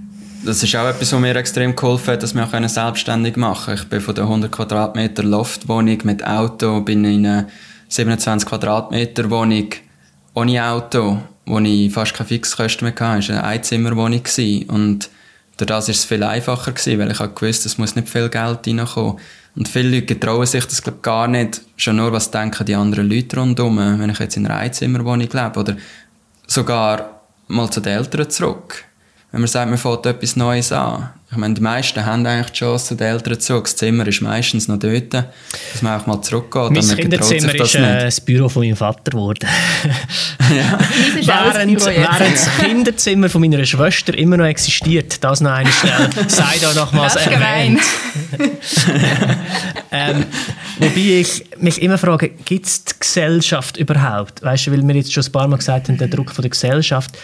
[0.45, 3.79] Das ist auch etwas, was mir extrem geholfen hat, dass wir auch selbstständig machen können.
[3.79, 7.47] Ich bin von der 100 Quadratmeter Loftwohnung mit Auto bin in eine
[7.91, 9.69] 27 Quadratmeter Wohnung
[10.35, 13.19] ohne Auto, wo ich fast keine Fixkosten mehr hatte.
[13.19, 14.23] Es war eine Einzimmerwohnung.
[14.69, 15.11] Und
[15.57, 19.19] das war es viel einfacher, weil ich gewusst es muss nicht viel Geld reinkommen.
[19.57, 21.63] Und viele Leute trauen sich das glaub, gar nicht.
[21.77, 25.59] Schon nur, was denken die anderen Leute rundherum, wenn ich jetzt in einer Einzimmerwohnung lebe.
[25.59, 25.77] Oder
[26.47, 28.85] sogar mal zu den Eltern zurück
[29.33, 31.11] wenn man sagt, man fängt etwas Neues an.
[31.31, 34.67] Ich meine, die meisten haben eigentlich die Chance, den Eltern zu Das Zimmer ist meistens
[34.67, 36.71] noch dort, dass man auch mal zurückgeht.
[36.73, 39.47] Mein Kinderzimmer ist äh, das Büro von meinem Vater geworden.
[40.51, 40.77] ja.
[41.55, 46.59] während, während das Kinderzimmer von meiner Schwester immer noch existiert, das noch eine Stelle, sei
[46.61, 47.81] da nochmals erwähnt.
[49.93, 50.25] ähm,
[50.81, 54.43] wobei ich mich immer frage, gibt es die Gesellschaft überhaupt?
[54.43, 56.51] Weißt du, weil wir jetzt schon ein paar Mal gesagt haben, der Druck von der
[56.51, 57.17] Gesellschaft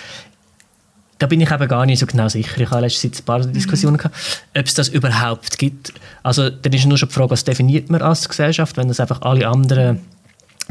[1.18, 2.60] da bin ich eben gar nicht so genau sicher.
[2.60, 3.98] Ich habe letztens ein paar Diskussionen mhm.
[3.98, 5.92] gehabt, ob es das überhaupt gibt.
[6.22, 9.22] Also dann ist nur schon die Frage, was definiert man als Gesellschaft, wenn das einfach
[9.22, 10.00] alle anderen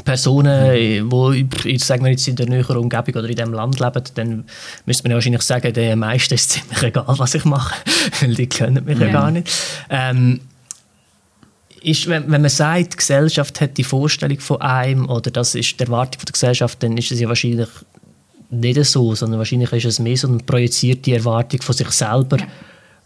[0.04, 4.04] Personen, die ich sagen wir jetzt in der näheren Umgebung oder in diesem Land leben,
[4.16, 4.44] dann
[4.86, 7.76] müsste man ja wahrscheinlich sagen, den meisten ist ziemlich egal, was ich mache,
[8.22, 9.50] weil die kennen mich ja, ja gar nicht.
[9.90, 10.42] Ähm,
[11.82, 15.80] ist, wenn, wenn man sagt, die Gesellschaft hat die Vorstellung von einem oder das ist
[15.80, 17.70] die Erwartung von der Gesellschaft, dann ist es ja wahrscheinlich
[18.50, 22.48] nicht so, sondern wahrscheinlich ist es mehr so eine projizierte Erwartung von sich selber ja.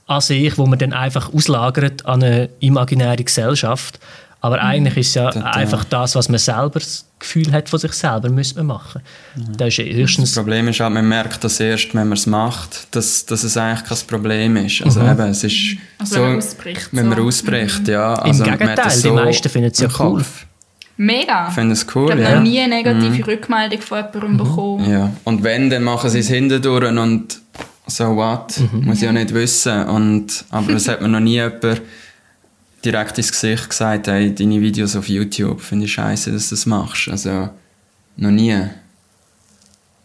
[0.07, 3.99] an sich, wo man dann einfach auslagert an eine imaginäre Gesellschaft.
[4.41, 4.67] Aber mhm.
[4.67, 7.91] eigentlich ist es ja das, einfach das, was man selber das Gefühl hat von sich
[7.91, 9.01] selber, müsste man machen.
[9.35, 9.57] Mhm.
[9.57, 12.95] Das, ist höchstens das Problem ist auch, man merkt das erst, wenn man es macht,
[12.95, 14.81] dass, dass es eigentlich kein Problem ist.
[14.81, 15.11] Also mhm.
[15.11, 16.89] eben, es ist also so, wenn man ausbricht.
[16.91, 17.93] Wenn man ausbricht, mhm.
[17.93, 18.13] ja.
[18.13, 20.17] Also Im Gegenteil, so die meisten finden es ja cool.
[20.17, 20.45] Kopf.
[21.01, 21.47] Mega.
[21.47, 22.35] Ich finde es cool, Ich habe ja.
[22.35, 23.23] noch nie eine negative mhm.
[23.23, 24.37] Rückmeldung von jemandem mhm.
[24.37, 24.91] bekommen.
[24.91, 25.13] Ja.
[25.23, 27.39] Und wenn, dann machen sie es hintendurch und
[27.87, 28.85] so what, mhm.
[28.85, 29.85] muss ich ja nicht wissen.
[29.85, 31.81] Und, aber es hat mir noch nie jemand
[32.83, 36.65] direkt ins Gesicht gesagt, hey, deine Videos auf YouTube, finde ich scheiße, dass du das
[36.65, 37.07] machst.
[37.07, 37.47] Also,
[38.17, 38.57] noch nie.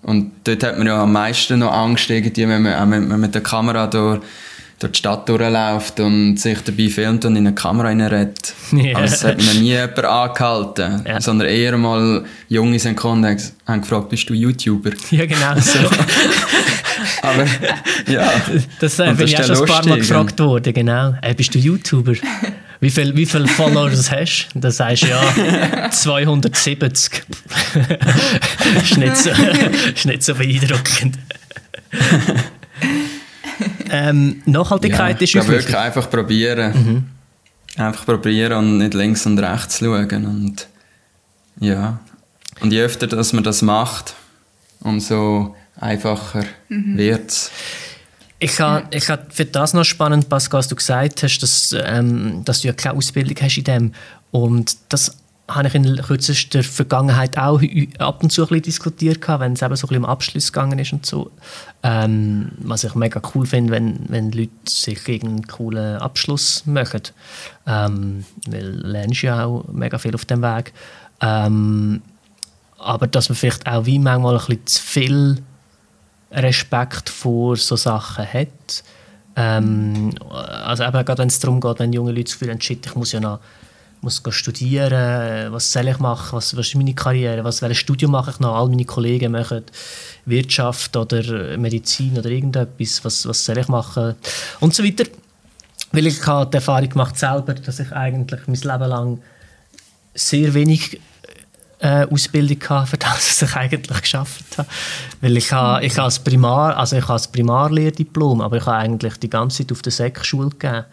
[0.03, 3.35] Und dort hat man ja am meisten noch Angst, irgendwie, wenn man, wenn man mit
[3.35, 4.21] der Kamera durch
[4.79, 8.55] durch die Stadt durchläuft und sich dabei filmt und in eine Kamera reinredet.
[8.73, 8.99] Yeah.
[8.99, 11.21] Also es hat noch nie jemand angehalten, ja.
[11.21, 14.91] sondern eher mal Junge sind gekommen und haben gefragt, bist du YouTuber?
[15.11, 15.55] Ja, genau.
[15.61, 15.79] So.
[17.23, 17.45] Aber,
[18.07, 18.33] ja.
[18.81, 21.15] Das äh, bin ich auch schon ein paar Mal gefragt worden, genau.
[21.23, 22.15] Hey, bist du YouTuber?
[22.81, 24.61] Wie viele wie viel Followers hast du?
[24.61, 27.23] Da sagst du ja 270.
[28.83, 29.31] ist, nicht so,
[29.95, 31.19] ist nicht so beeindruckend.
[33.95, 36.73] Ähm, Nachhaltigkeit ja, ist ja wirklich einfach probieren.
[37.77, 37.81] Mhm.
[37.81, 40.27] Einfach probieren und nicht links und rechts schauen.
[40.27, 40.67] Und,
[41.61, 42.01] ja.
[42.61, 44.15] und je öfter dass man das macht,
[44.81, 46.99] umso einfacher mhm.
[46.99, 47.51] wird es.
[48.41, 52.43] Ich habe ich ha für das noch spannend, Pascal, was du gesagt hast, dass, ähm,
[52.45, 53.93] dass du ja keine Ausbildung hast in dem.
[54.33, 55.17] Und das
[55.47, 57.61] habe ich in kürzester Vergangenheit auch
[57.99, 60.79] ab und zu ein bisschen diskutiert, wenn es eben so ein bisschen um Abschluss gegangen
[60.79, 61.31] ist und so.
[61.83, 67.03] Ähm, was ich mega cool finde, wenn, wenn Leute sich gegen einen coolen Abschluss machen.
[67.67, 70.73] Ähm, weil lernst ja auch mega viel auf dem Weg.
[71.21, 72.01] Ähm,
[72.79, 75.43] aber dass man vielleicht auch wie manchmal ein bisschen zu viel
[76.31, 78.83] Respekt vor so Sachen hat.
[79.37, 82.87] Ähm, also eben gerade wenn es darum geht, wenn junge Leute das Gefühl haben, shit,
[82.87, 83.41] ich muss ja noch
[84.05, 88.31] muss studieren, was soll ich machen, was, was ist meine Karriere, was, welches Studium mache
[88.31, 89.65] ich noch, all meine Kollegen machen
[90.27, 94.15] Wirtschaft oder Medizin oder irgendetwas, was, was soll ich machen
[94.61, 95.05] und so weiter.
[95.93, 99.23] Weil ich habe die Erfahrung gemacht selber, dass ich eigentlich mein Leben lang
[100.15, 101.01] sehr wenig
[101.79, 104.69] äh, Ausbildung gehabt, für das was ich eigentlich geschafft habe.
[105.21, 108.79] Weil ich habe, ich habe als Primar, also ich habe das Primarlehrdiplom, aber ich habe
[108.79, 110.85] eigentlich die ganze Zeit auf der Sek-Schule gegeben.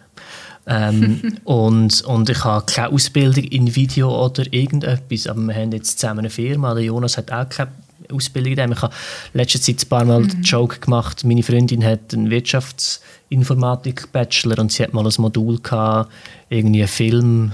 [0.67, 5.99] Ähm, und, und ich habe keine Ausbildung in Video oder irgendetwas, aber wir haben jetzt
[5.99, 7.71] zusammen eine Firma, der Jonas hat auch keine
[8.11, 8.93] Ausbildung in Ich habe
[9.33, 10.29] letzte Zeit ein paar Mal mhm.
[10.29, 16.11] den Joke gemacht, meine Freundin hat einen Wirtschaftsinformatik-Bachelor und sie hat mal ein Modul gehabt,
[16.49, 17.51] irgendwie Film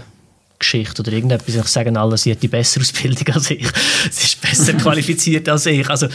[0.60, 1.56] Geschichte oder irgendetwas.
[1.56, 3.68] Ich sage alle, sie hat die bessere Ausbildung als ich.
[4.12, 5.88] sie ist besser qualifiziert als ich.
[5.90, 6.08] Also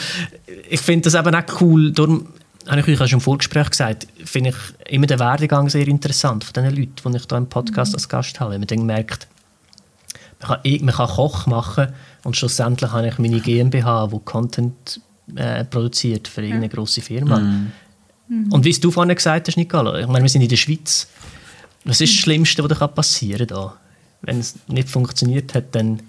[0.69, 1.93] ich finde das eben auch cool.
[1.93, 2.27] Darum
[2.69, 6.53] habe ich euch schon im Vorgespräch gesagt, finde ich immer den Werdegang sehr interessant von
[6.53, 8.53] den Leuten, die ich hier im Podcast als Gast habe.
[8.53, 9.27] Wenn man dann merkt,
[10.41, 11.89] man kann, man kann Koch machen
[12.25, 15.01] und schlussendlich habe ich meine GmbH, die Content
[15.35, 17.39] äh, produziert für irgendeine grosse Firma.
[17.39, 17.73] Mhm.
[18.51, 21.09] Und wie du vorhin gesagt hast, Nicolo, ich meine, wir sind in der Schweiz.
[21.85, 23.73] Was ist das Schlimmste, was passieren kann?
[24.23, 26.01] wenn es nicht funktioniert hat, dann,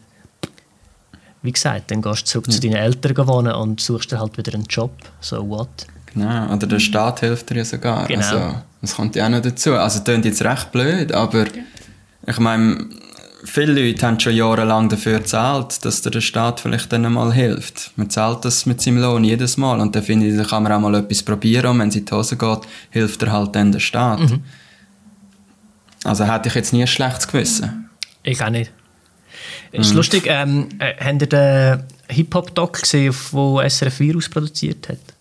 [1.41, 2.53] wie gesagt, dann gehst du zurück ja.
[2.53, 4.91] zu deinen Eltern wohnen und suchst dir halt wieder einen Job.
[5.19, 5.87] So what?
[6.13, 8.07] Genau, oder der Staat hilft dir ja sogar.
[8.07, 8.21] Genau.
[8.21, 9.73] Also, das kommt ja auch noch dazu.
[9.73, 11.63] Also, das klingt jetzt recht blöd, aber ja.
[12.27, 12.87] ich meine,
[13.43, 17.91] viele Leute haben schon jahrelang dafür gezahlt, dass dir der Staat vielleicht dann einmal hilft.
[17.95, 20.71] Man zahlt das mit seinem Lohn jedes Mal und dann finde ich, da kann man
[20.71, 22.61] auch mal etwas probieren und wenn es in die Hose geht,
[22.91, 24.19] hilft er halt dann der Staat.
[24.19, 24.43] Mhm.
[26.03, 27.89] Also hätte ich jetzt nie ein schlechtes Gewissen.
[28.23, 28.71] Ich auch nicht.
[29.71, 29.97] Es ist mhm.
[29.97, 35.12] lustig, ähm, äh, habt ihr den Hip-Hop-Doc gesehen, den SRF Virus produziert hat?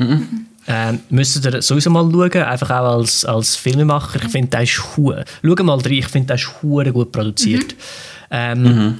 [0.00, 0.46] Mhm.
[0.66, 4.22] Ähm, müsstet ihr sowieso mal schauen, einfach auch als, als Filmemacher.
[4.22, 5.24] Ich finde, der ist hure.
[5.42, 7.72] Schau mal rein, ich finde, der ist hure gut produziert.
[7.72, 7.76] Mhm.
[8.30, 8.98] Ähm, mhm.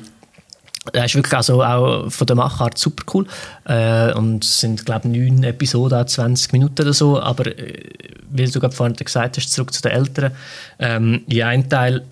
[0.94, 3.26] Der ist wirklich also auch von der Machart super cool.
[3.64, 7.20] Äh, und es sind, glaube ich, neun Episoden, 20 Minuten oder so.
[7.20, 7.84] Aber äh,
[8.30, 10.32] wie du gerade vorhin gesagt hast, zurück zu den Älteren.
[10.78, 12.04] Ähm, in einem Teil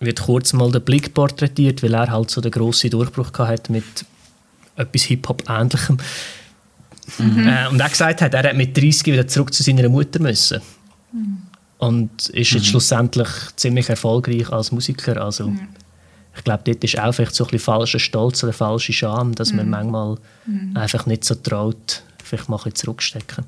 [0.00, 3.84] wird kurz mal der Blick porträtiert, weil er halt so den grossen Durchbruch hatte mit
[4.76, 5.98] etwas Hip-Hop-ähnlichem.
[7.18, 7.46] Mhm.
[7.46, 10.60] Äh, und er gesagt hat, er hat mit 30 wieder zurück zu seiner Mutter müssen.
[11.12, 11.42] Mhm.
[11.78, 12.70] Und ist jetzt mhm.
[12.70, 15.22] schlussendlich ziemlich erfolgreich als Musiker.
[15.22, 15.52] Also,
[16.36, 19.52] ich glaube, dort ist auch vielleicht so ein bisschen falscher Stolz oder falsche Scham, dass
[19.52, 19.70] man mhm.
[19.70, 20.76] manchmal mhm.
[20.76, 23.44] einfach nicht so traut, vielleicht mal ein bisschen zurückstecken.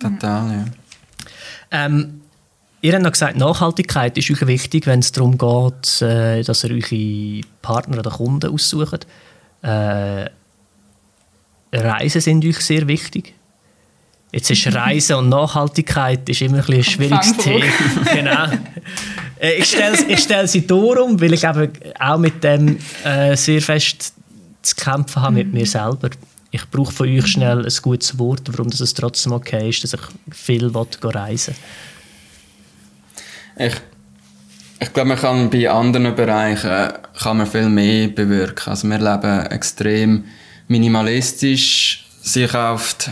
[0.00, 0.64] Total, ja.
[1.70, 2.20] Ähm,
[2.84, 6.70] Ihr habt noch gesagt, Nachhaltigkeit ist euch wichtig, wenn es darum geht, äh, dass ihr
[6.70, 9.06] eure Partner oder Kunden aussucht.
[9.62, 10.26] Äh,
[11.78, 13.34] Reisen sind euch sehr wichtig.
[14.32, 17.64] Jetzt ist Reisen und Nachhaltigkeit ist immer ein, ein schwieriges Thema.
[18.12, 18.46] genau.
[19.38, 23.62] Äh, ich stelle ich stell sie darum, weil ich eben auch mit dem äh, sehr
[23.62, 24.14] fest
[24.62, 26.10] zu kämpfen habe mit mir selber.
[26.50, 30.00] Ich brauche von euch schnell ein gutes Wort, warum es trotzdem okay ist, dass ich
[30.30, 31.54] viel reisen
[33.56, 33.66] will.
[33.66, 33.74] Ich,
[34.80, 38.70] ich glaube, man kann bei anderen Bereichen kann man viel mehr bewirken.
[38.70, 40.24] Also wir leben extrem
[40.68, 42.06] minimalistisch.
[42.22, 43.10] Sie kauft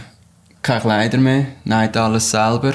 [0.62, 2.74] keine Kleider mehr, neigt alles selber,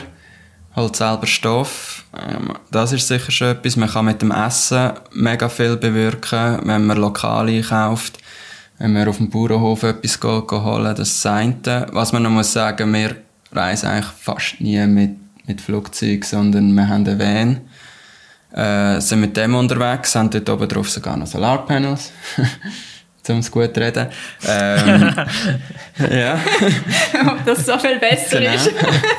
[0.75, 2.05] holt selber Stoff.
[2.17, 3.75] Ähm, das ist sicher schon etwas.
[3.75, 8.19] Man kann mit dem Essen mega viel bewirken, wenn man lokal einkauft.
[8.77, 11.87] Wenn man auf dem Bauernhof etwas geht, holen, das eine.
[11.91, 13.15] Was man noch muss sagen, wir
[13.51, 15.15] reisen eigentlich fast nie mit
[15.47, 17.61] mit Flugzeug, sondern wir haben einen Van.
[18.51, 22.11] Äh, sind mit dem unterwegs, haben dort oben drauf sogar noch Solarpanels.
[23.29, 24.07] um es gut zu reden.
[24.47, 25.13] Ähm,
[26.11, 26.39] ja.
[27.27, 28.53] Ob das so viel besser genau.
[28.53, 28.71] ist.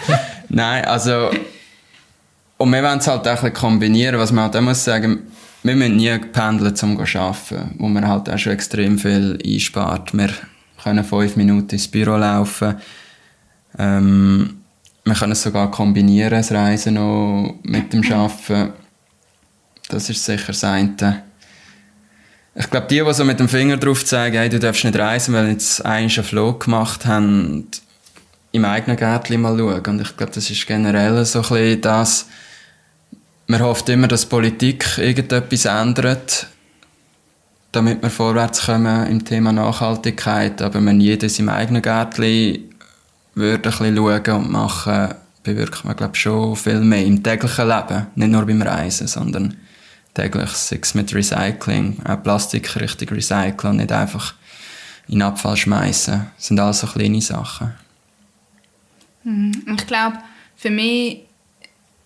[0.48, 1.30] Nein, also
[2.58, 5.28] und wir wollen es halt auch ein bisschen kombinieren, was man halt auch muss sagen,
[5.62, 10.16] wir müssen nie pendeln, um zu arbeiten, wo man halt auch schon extrem viel einspart.
[10.16, 10.30] Wir
[10.82, 12.76] können fünf Minuten ins Büro laufen.
[13.78, 14.62] Ähm,
[15.04, 18.72] wir können es sogar kombinieren, das Reisen noch mit dem Arbeiten.
[19.88, 21.22] Das ist sicher das eine.
[22.60, 25.32] Ich glaube, die, die so mit dem Finger drauf zeigen, hey, du darfst nicht reisen,
[25.32, 27.68] weil jetzt einen Flug gemacht haben,
[28.50, 29.86] im eigenen Gärtchen mal schauen.
[29.86, 32.26] Und ich glaube, das ist generell so ein bisschen das,
[33.46, 36.48] man hofft immer, dass Politik irgendetwas ändert,
[37.70, 40.60] damit wir vorwärts kommen im Thema Nachhaltigkeit.
[40.60, 42.74] Aber wenn jedes im eigenen Gärtchen
[43.36, 48.06] würde ein bisschen schauen und machen, bewirkt man, glaube schon viel mehr im täglichen Leben.
[48.16, 49.56] Nicht nur beim Reisen, sondern
[50.18, 54.34] täglich, sei es mit Recycling, auch Plastik richtig recyceln und nicht einfach
[55.08, 56.26] in Abfall schmeißen.
[56.36, 57.74] Das sind alles so kleine Sachen.
[59.22, 60.18] Hm, ich glaube,
[60.56, 61.20] für mich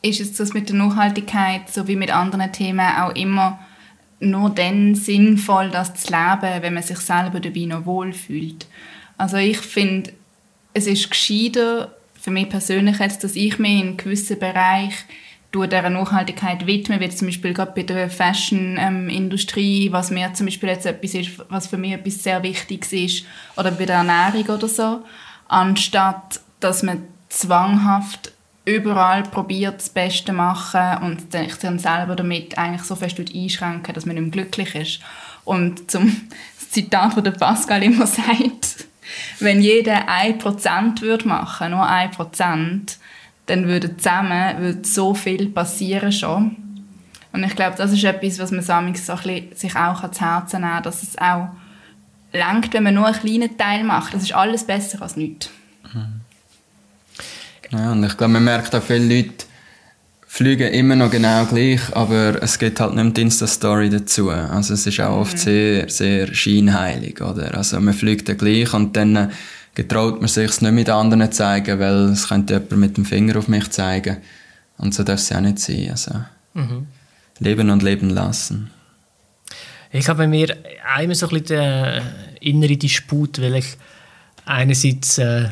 [0.02, 3.58] ist es das mit der Nachhaltigkeit, so wie mit anderen Themen, auch immer
[4.20, 8.66] nur dann sinnvoll, das zu leben, wenn man sich selber dabei noch wohlfühlt.
[9.16, 10.12] Also ich finde,
[10.74, 14.94] es ist gescheiter für mich persönlich jetzt, dass ich mir in gewissen Bereich
[15.52, 20.70] durch dieser Nachhaltigkeit widme, wie zum Beispiel gerade bei der Fashion-Industrie, was mir zum Beispiel
[20.70, 23.24] jetzt etwas ist, was für mich etwas sehr Wichtiges ist,
[23.56, 25.04] oder bei der Ernährung oder so,
[25.48, 28.32] anstatt dass man zwanghaft
[28.64, 33.94] überall probiert, das Beste zu machen und sich dann selber damit eigentlich so fest einschränken,
[33.94, 35.00] dass man nicht mehr glücklich ist.
[35.44, 36.28] Und zum
[36.70, 38.86] Zitat, das Pascal immer sagt,
[39.40, 42.98] wenn jeder ein Prozent würde machen, nur ein Prozent,
[43.46, 46.56] dann würde zusammen würde so viel passieren schon.
[47.32, 49.16] Und ich glaube, das ist etwas, was man so
[49.54, 51.48] sich auch ans Herzen nehmen kann, dass es auch
[52.32, 54.14] langt, wenn man nur einen kleinen Teil macht.
[54.14, 55.50] Das ist alles besser als nichts.
[55.92, 56.20] Mhm.
[57.70, 59.46] Ja, und ich glaube, man merkt auch viele Leute
[60.32, 64.30] fliegen immer noch genau gleich, aber es gibt halt nicht die Insta-Story dazu.
[64.30, 65.38] Also es ist auch oft mhm.
[65.38, 67.54] sehr, sehr scheinheilig, oder?
[67.54, 69.30] Also man fliegt ja gleich und dann
[69.74, 73.04] getraut man sich es nicht mit anderen zu zeigen, weil es könnte jemand mit dem
[73.04, 74.18] Finger auf mich zeigen.
[74.78, 75.90] Und so darf es ja auch nicht sein.
[75.90, 76.12] Also
[76.54, 76.86] mhm.
[77.38, 78.70] leben und leben lassen.
[79.90, 80.56] Ich habe bei mir
[80.94, 82.02] einmal so ein bisschen den
[82.40, 83.76] inneren Disput, weil ich
[84.44, 85.50] einerseits äh,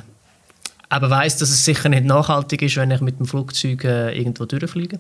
[0.89, 4.45] aber weiß, dass es sicher nicht nachhaltig ist, wenn ich mit dem Flugzeug äh, irgendwo
[4.45, 4.99] durchfliege.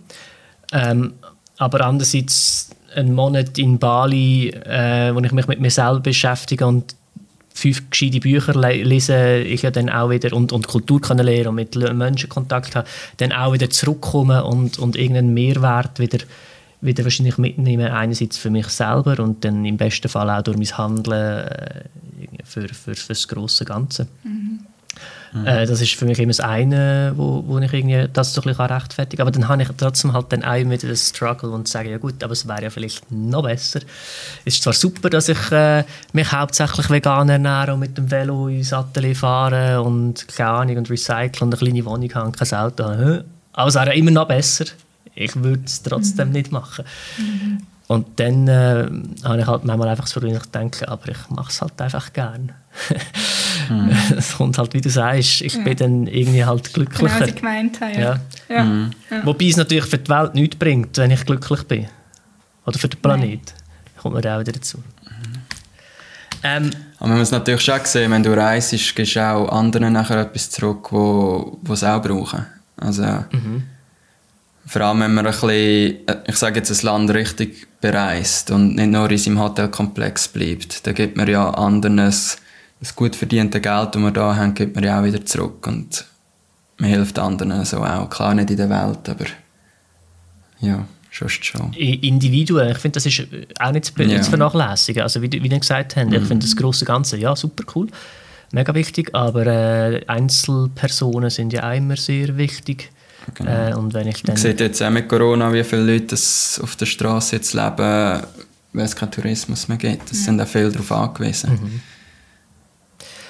[0.72, 1.14] Ähm,
[1.58, 6.94] aber andererseits einen Monat in Bali, äh, wo ich mich mit mir selber beschäftige und
[7.52, 11.54] fünf gescheite Bücher le lese, ich ja dann auch wieder und, und Kultur lernen und
[11.54, 12.88] mit Menschen Kontakt habe,
[13.18, 16.18] dann auch wieder zurückkommen und, und irgendeinen Mehrwert wieder,
[16.80, 20.78] wieder wahrscheinlich mitnehmen, einerseits für mich selber und dann im besten Fall auch durch mein
[20.78, 21.82] Handeln äh,
[22.44, 24.06] für, für, für das grosse Ganze.
[24.22, 24.60] Mhm.
[25.32, 25.46] Mhm.
[25.46, 28.48] Äh, das ist für mich immer das eine, wo, wo ich irgendwie das so ein
[28.48, 29.28] bisschen rechtfertigen kann.
[29.28, 32.22] Aber dann habe ich trotzdem halt dann auch wieder den Struggle und sage, ja gut,
[32.22, 33.80] aber es wäre ja vielleicht noch besser.
[34.44, 38.48] Es ist zwar super, dass ich äh, mich hauptsächlich vegan ernähre und mit dem Velo
[38.48, 42.58] ins Atelier fahre und keine Ahnung und recycle und eine kleine Wohnung habe und kein
[42.58, 43.24] Auto habe.
[43.52, 44.64] Aber es wäre immer noch besser.
[45.14, 46.34] Ich würde es trotzdem mhm.
[46.34, 46.84] nicht machen.
[47.18, 47.62] Mhm.
[47.86, 48.88] Und dann äh,
[49.24, 52.12] habe ich halt manchmal einfach das Problem, ich denke, aber ich mache es halt einfach
[52.12, 52.52] gern.
[53.68, 53.90] Mhm.
[54.16, 55.62] Es kommt halt, wie du sagst, ich ja.
[55.62, 57.08] bin dann irgendwie halt glücklicher.
[57.08, 58.20] Genau, was ich gemeint habe, ja.
[58.48, 58.64] ja.
[58.64, 58.90] Mhm.
[59.10, 59.26] ja.
[59.26, 61.86] Wobei es natürlich für die Welt nichts bringt, wenn ich glücklich bin.
[62.66, 63.54] Oder für den Planet.
[63.96, 64.78] Kommt man auch wieder dazu.
[64.78, 64.82] Mhm.
[66.42, 70.20] Ähm, Aber man muss natürlich schon sehen, wenn du reist, gibst du auch anderen nachher
[70.20, 72.46] etwas zurück, wo, wo sie auch brauchen.
[72.76, 73.64] Also, mhm.
[74.66, 75.96] Vor allem, wenn man ein bisschen,
[76.28, 80.94] ich sage jetzt, ein Land richtig bereist und nicht nur in seinem Hotelkomplex bleibt, dann
[80.94, 82.12] gibt man ja anderen
[82.80, 86.06] das gut verdiente Geld, das wir da haben, gibt man ja auch wieder zurück und
[86.78, 88.08] man hilft anderen so auch.
[88.08, 89.26] Klar nicht in der Welt, aber
[90.60, 91.72] ja, sonst schon.
[91.74, 93.22] Individuen, ich finde, das ist
[93.58, 94.22] auch nicht zu, ja.
[94.22, 95.02] zu vernachlässigen.
[95.02, 96.14] Also wie, wie wir gesagt haben, mhm.
[96.14, 97.88] ich finde das große Ganze, ja, super cool,
[98.52, 102.90] mega wichtig, aber äh, Einzelpersonen sind ja auch immer sehr wichtig.
[103.34, 103.50] Genau.
[103.50, 104.34] Äh, und wenn ich dann...
[104.34, 108.22] Man sieht jetzt auch mit Corona, wie viele Leute auf der Straße jetzt leben,
[108.72, 110.10] weil es keinen Tourismus mehr gibt.
[110.10, 110.24] Es ja.
[110.24, 111.52] sind auch viele darauf angewiesen.
[111.52, 111.80] Mhm.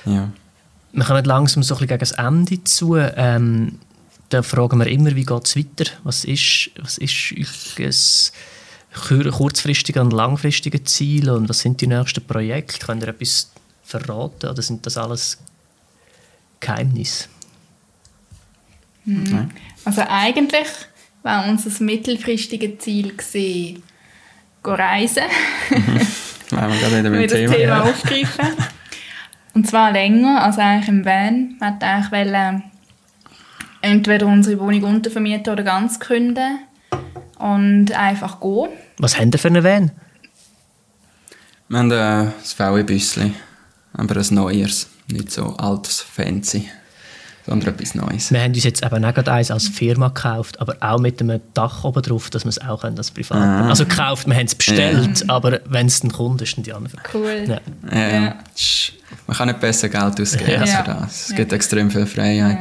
[0.04, 0.30] Ja.
[0.92, 2.96] Wir kommen langsam so ein bisschen gegen das Ende zu.
[2.96, 3.78] Ähm,
[4.28, 5.90] da fragen wir immer, wie geht es weiter?
[6.04, 8.32] Was ist, was ist
[9.10, 12.86] euer kurzfristige und langfristige Ziel und was sind die nächsten Projekte?
[12.86, 13.50] Könnt ihr etwas
[13.84, 15.38] verraten oder sind das alles
[16.60, 17.28] Geheimnisse?
[19.04, 19.50] Mhm.
[19.84, 20.68] Also eigentlich
[21.22, 23.82] war unser mittelfristiges Ziel gewesen,
[24.64, 25.24] reisen.
[25.70, 26.00] Mhm.
[26.50, 27.56] Wir gerade wieder mit das dem Thema.
[27.56, 28.48] Thema aufgreifen.
[29.54, 31.56] Und zwar länger, als eigentlich im Van.
[31.58, 32.62] Wir wollten eigentlich wollen,
[33.82, 36.58] entweder unsere Wohnung untervermieten oder ganz künden
[37.38, 38.68] und einfach gehen.
[38.98, 39.90] Was haben ihr für einen Van?
[41.68, 43.34] Wir haben äh, ein VW-Büsschen,
[43.94, 44.88] aber ein neues.
[45.08, 46.68] Nicht so altes, fancy,
[47.46, 48.30] sondern etwas Neues.
[48.30, 51.40] Wir haben uns jetzt eben auch gerade eins als Firma gekauft, aber auch mit einem
[51.54, 53.38] Dach oben drauf, dass wir es auch können als Privat.
[53.38, 53.68] Ah.
[53.68, 56.96] Also gekauft, wir haben es bestellt, aber wenn es dann kommt, ist dann die andere.
[57.12, 57.44] Cool.
[57.48, 57.60] Ja.
[57.92, 58.34] Ja, Ja.
[59.26, 60.60] Man kann nicht besser Geld ausgeben Ja.
[60.60, 61.22] als für das.
[61.22, 61.36] Es Ja.
[61.36, 62.58] gibt extrem viel Freiheit.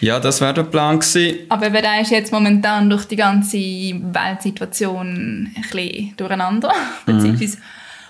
[0.00, 1.40] Ja, das wäre der Plan gewesen.
[1.50, 6.72] Aber eben, der ist jetzt momentan durch die ganze Weltsituation ein bisschen durcheinander,
[7.06, 7.58] beziehungsweise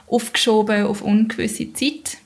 [0.06, 2.18] aufgeschoben auf ungewisse Zeit.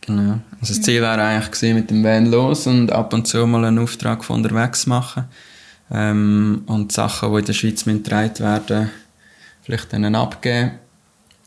[0.00, 0.38] Genau.
[0.60, 3.64] Also das Ziel wäre eigentlich gewesen, mit dem Van los und ab und zu mal
[3.64, 5.24] einen Auftrag von unterwegs machen.
[5.92, 8.90] Ähm, und die Sachen, die in der Schweiz getragen werden,
[9.62, 10.72] vielleicht dann abgeben.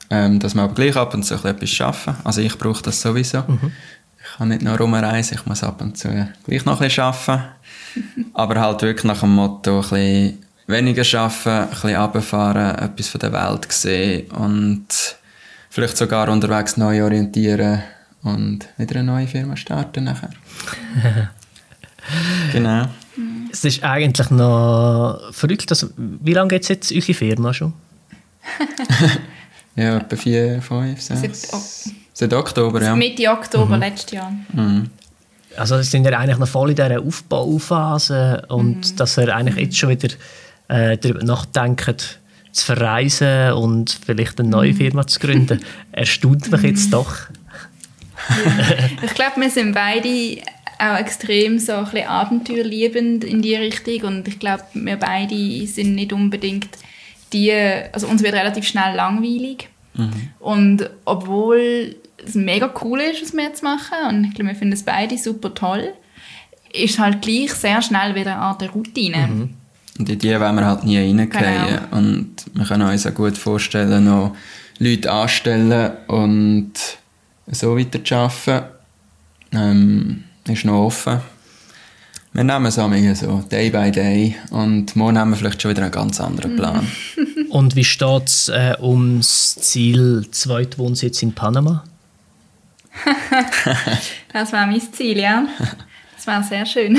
[0.10, 2.26] Ähm, dass wir aber gleich ab und zu ein bisschen etwas arbeiten.
[2.26, 3.44] Also ich brauche das sowieso.
[4.20, 6.10] Ich kann nicht nur rumreisen, ich muss ab und zu
[6.46, 7.44] gleich noch ein bisschen arbeiten.
[8.34, 13.20] aber halt wirklich nach dem Motto, ein bisschen weniger arbeiten, ein bisschen runterfahren, etwas von
[13.20, 14.88] der Welt sehen und
[15.70, 17.84] vielleicht sogar unterwegs neu orientieren
[18.24, 20.30] und wieder eine neue Firma starten nachher.
[22.52, 22.86] genau.
[23.52, 25.70] Es ist eigentlich noch verrückt.
[25.70, 27.74] Also, wie lange geht es jetzt eure Firma schon?
[29.76, 31.50] Ja, etwa vier, fünf, Seit, sechs.
[31.52, 32.96] oh, Seit Oktober, ja.
[32.96, 34.32] Mitte Oktober letztes Jahr.
[34.54, 34.90] Mhm.
[35.58, 39.78] Also es sind ja eigentlich noch voll in dieser Aufbauphase und dass ihr eigentlich jetzt
[39.78, 40.10] schon wieder
[40.68, 42.20] äh, darüber nachdenkt,
[42.52, 45.60] zu verreisen und vielleicht eine neue Firma zu gründen,
[45.92, 47.16] erstaunt mich jetzt doch.
[49.04, 50.38] Ich glaube, wir sind beide
[50.80, 55.96] auch extrem so ein bisschen abenteuerliebend in die Richtung und ich glaube, wir beide sind
[55.96, 56.70] nicht unbedingt
[57.34, 57.52] die,
[57.92, 59.70] also uns wird relativ schnell langweilig
[60.40, 64.74] und obwohl es mega cool ist, was wir jetzt machen und ich glaube, wir finden
[64.74, 65.94] es beide super toll,
[66.74, 69.50] ist halt gleich sehr schnell wieder eine Art Routine.
[70.00, 71.30] Und in die wollen wir halt nie reingehen.
[71.30, 71.98] Genau.
[71.98, 74.36] Und wir können uns auch gut vorstellen, noch
[74.80, 76.74] Leute anstellen und
[77.48, 78.66] so weiter zu arbeiten.
[79.52, 81.20] Ähm, ist noch offen.
[82.36, 84.36] Wir nehmen es einmal so, day by day.
[84.50, 86.88] Und morgen haben wir vielleicht schon wieder einen ganz anderen Plan.
[87.50, 91.84] Und wie steht es äh, ums Ziel Zweitwohnsitz in Panama?
[94.34, 95.46] Das war mein Ziel, ja.
[96.16, 96.98] Das war sehr schön.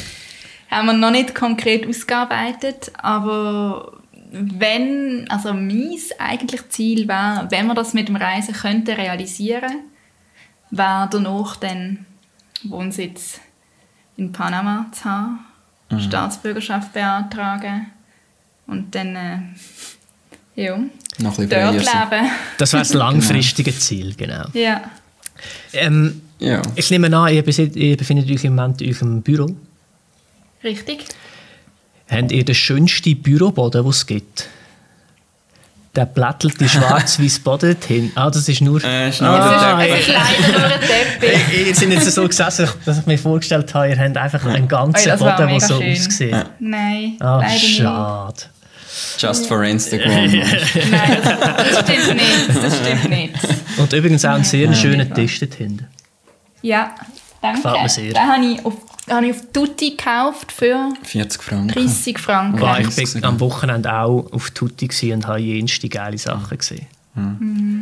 [0.70, 4.00] Haben wir noch nicht konkret ausgearbeitet, aber
[4.30, 9.84] wenn, also mein eigentlich Ziel war, wenn wir das mit dem Reisen könnten realisieren,
[10.70, 12.04] war danach dann
[12.64, 13.40] Wohnsitz
[14.18, 15.38] in Panama zu haben,
[15.98, 17.86] Staatsbürgerschaft beantragen
[18.66, 19.38] und dann äh,
[20.62, 22.10] ja, Noch ein bisschen dort freier sein.
[22.10, 22.30] leben.
[22.58, 24.44] Das wäre das langfristige Ziel, genau.
[24.52, 24.82] Ja.
[25.72, 26.60] Ähm, Ja.
[26.74, 27.46] ich nehme an, ihr,
[27.76, 29.54] ihr befindet euch im Moment in eurem Büro.
[30.62, 31.04] Richtig.
[32.10, 34.48] Habt ihr den schönsten Büroboden, den es gibt?
[35.96, 38.12] Der blättelte schwarz-weiß Boden hin.
[38.14, 38.82] Ah, das ist nur...
[38.84, 41.66] Äh, ist nur ah, der Es ist leider nur ein Teppich.
[41.68, 45.08] Ihr seid jetzt so gesessen, dass ich mir vorgestellt habe, ihr habt einfach einen ganzen
[45.08, 45.92] das war Boden, der so schön.
[45.92, 46.30] aussieht.
[46.32, 46.44] Ja.
[46.60, 47.76] Nein, Ah, leider nicht.
[47.78, 48.36] schade.
[49.18, 50.26] Just for Instagram.
[50.26, 50.42] Nein,
[51.22, 52.64] das, das stimmt nicht.
[52.64, 53.34] Das stimmt nicht.
[53.76, 55.86] Und übrigens auch einen sehr schönen Tisch dort hinten.
[56.62, 56.94] Ja,
[57.40, 57.62] danke.
[57.62, 58.12] Gefällt mir sehr.
[58.12, 58.74] Den habe ich auf,
[59.10, 61.68] habe ich auf Tutti gekauft für 40 Franken.
[61.68, 62.60] 30 Franken.
[62.60, 66.86] Wow, ich bin am Wochenende auch auf Tutti und habe jenste geile Sachen gesehen.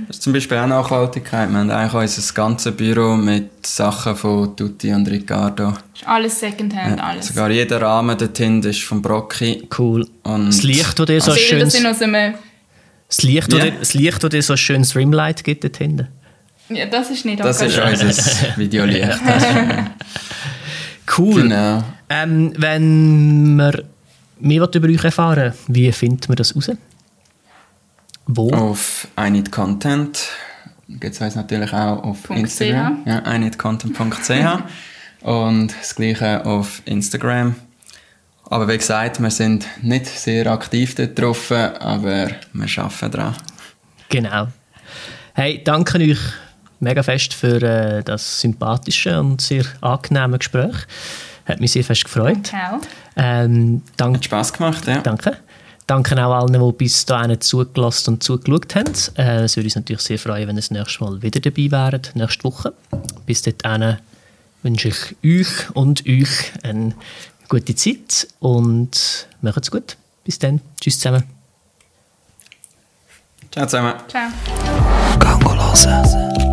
[0.09, 1.51] Das ist zum Beispiel auch Nachhaltigkeit.
[1.51, 5.75] Wir haben eigentlich unser ganzes Büro mit Sachen von Tutti und Riccardo.
[5.95, 7.27] Ist alles Secondhand, alles.
[7.29, 9.69] Sogar jeder Rahmen dort hinten ist von Brocchi.
[9.77, 10.07] Cool.
[10.23, 12.35] Und- das Licht, das dir so ein Bilder schönes, sind aus einem...
[13.09, 13.59] das Licht, Ja.
[13.59, 16.09] das dir- das Licht, das dir so ein schönes Rimlight gibt dort hinten.
[16.71, 18.07] Ja, das ist nicht Das ist unser
[18.57, 19.03] Videolicht.
[21.17, 21.43] Cool.
[21.43, 21.83] Genau.
[22.09, 23.85] Ähm, wenn wir
[24.39, 26.71] mehr über euch erfahren wie findet man das raus?
[28.27, 28.51] Wo?
[28.51, 30.29] Auf I Need Content
[30.89, 33.03] gibt es natürlich auch auf Punkt Instagram.
[33.05, 34.63] Ja, ineedcontent.ch
[35.23, 37.55] und das gleiche auf Instagram.
[38.49, 43.37] Aber wie gesagt, wir sind nicht sehr aktiv dort drauf, aber wir arbeiten daran.
[44.09, 44.49] Genau.
[45.35, 46.19] Hey, danke euch
[46.81, 50.75] mega fest für äh, das sympathische und sehr angenehme Gespräch.
[51.47, 52.47] Hat mich sehr fest gefreut.
[52.47, 52.81] Ciao.
[53.17, 54.99] Ähm, dank, Hat Spass gemacht, ja.
[55.01, 55.37] danke.
[55.87, 58.93] Danke auch allen, die bis dahin zugelassen und zugeschaut haben.
[59.17, 62.11] Äh, Es würde uns natürlich sehr freuen, wenn ihr das nächste Mal wieder dabei wäret,
[62.15, 62.73] nächste Woche.
[63.25, 63.99] Bis dahin
[64.65, 66.95] wünsche ich euch und euch einen
[67.49, 69.97] gute Zeit und macht's gut.
[70.25, 70.61] Bis dann.
[70.81, 71.23] Tschüss zusammen.
[73.53, 73.95] Ciao zusammen.
[74.09, 74.29] Ciao.
[75.21, 76.46] Gang hören.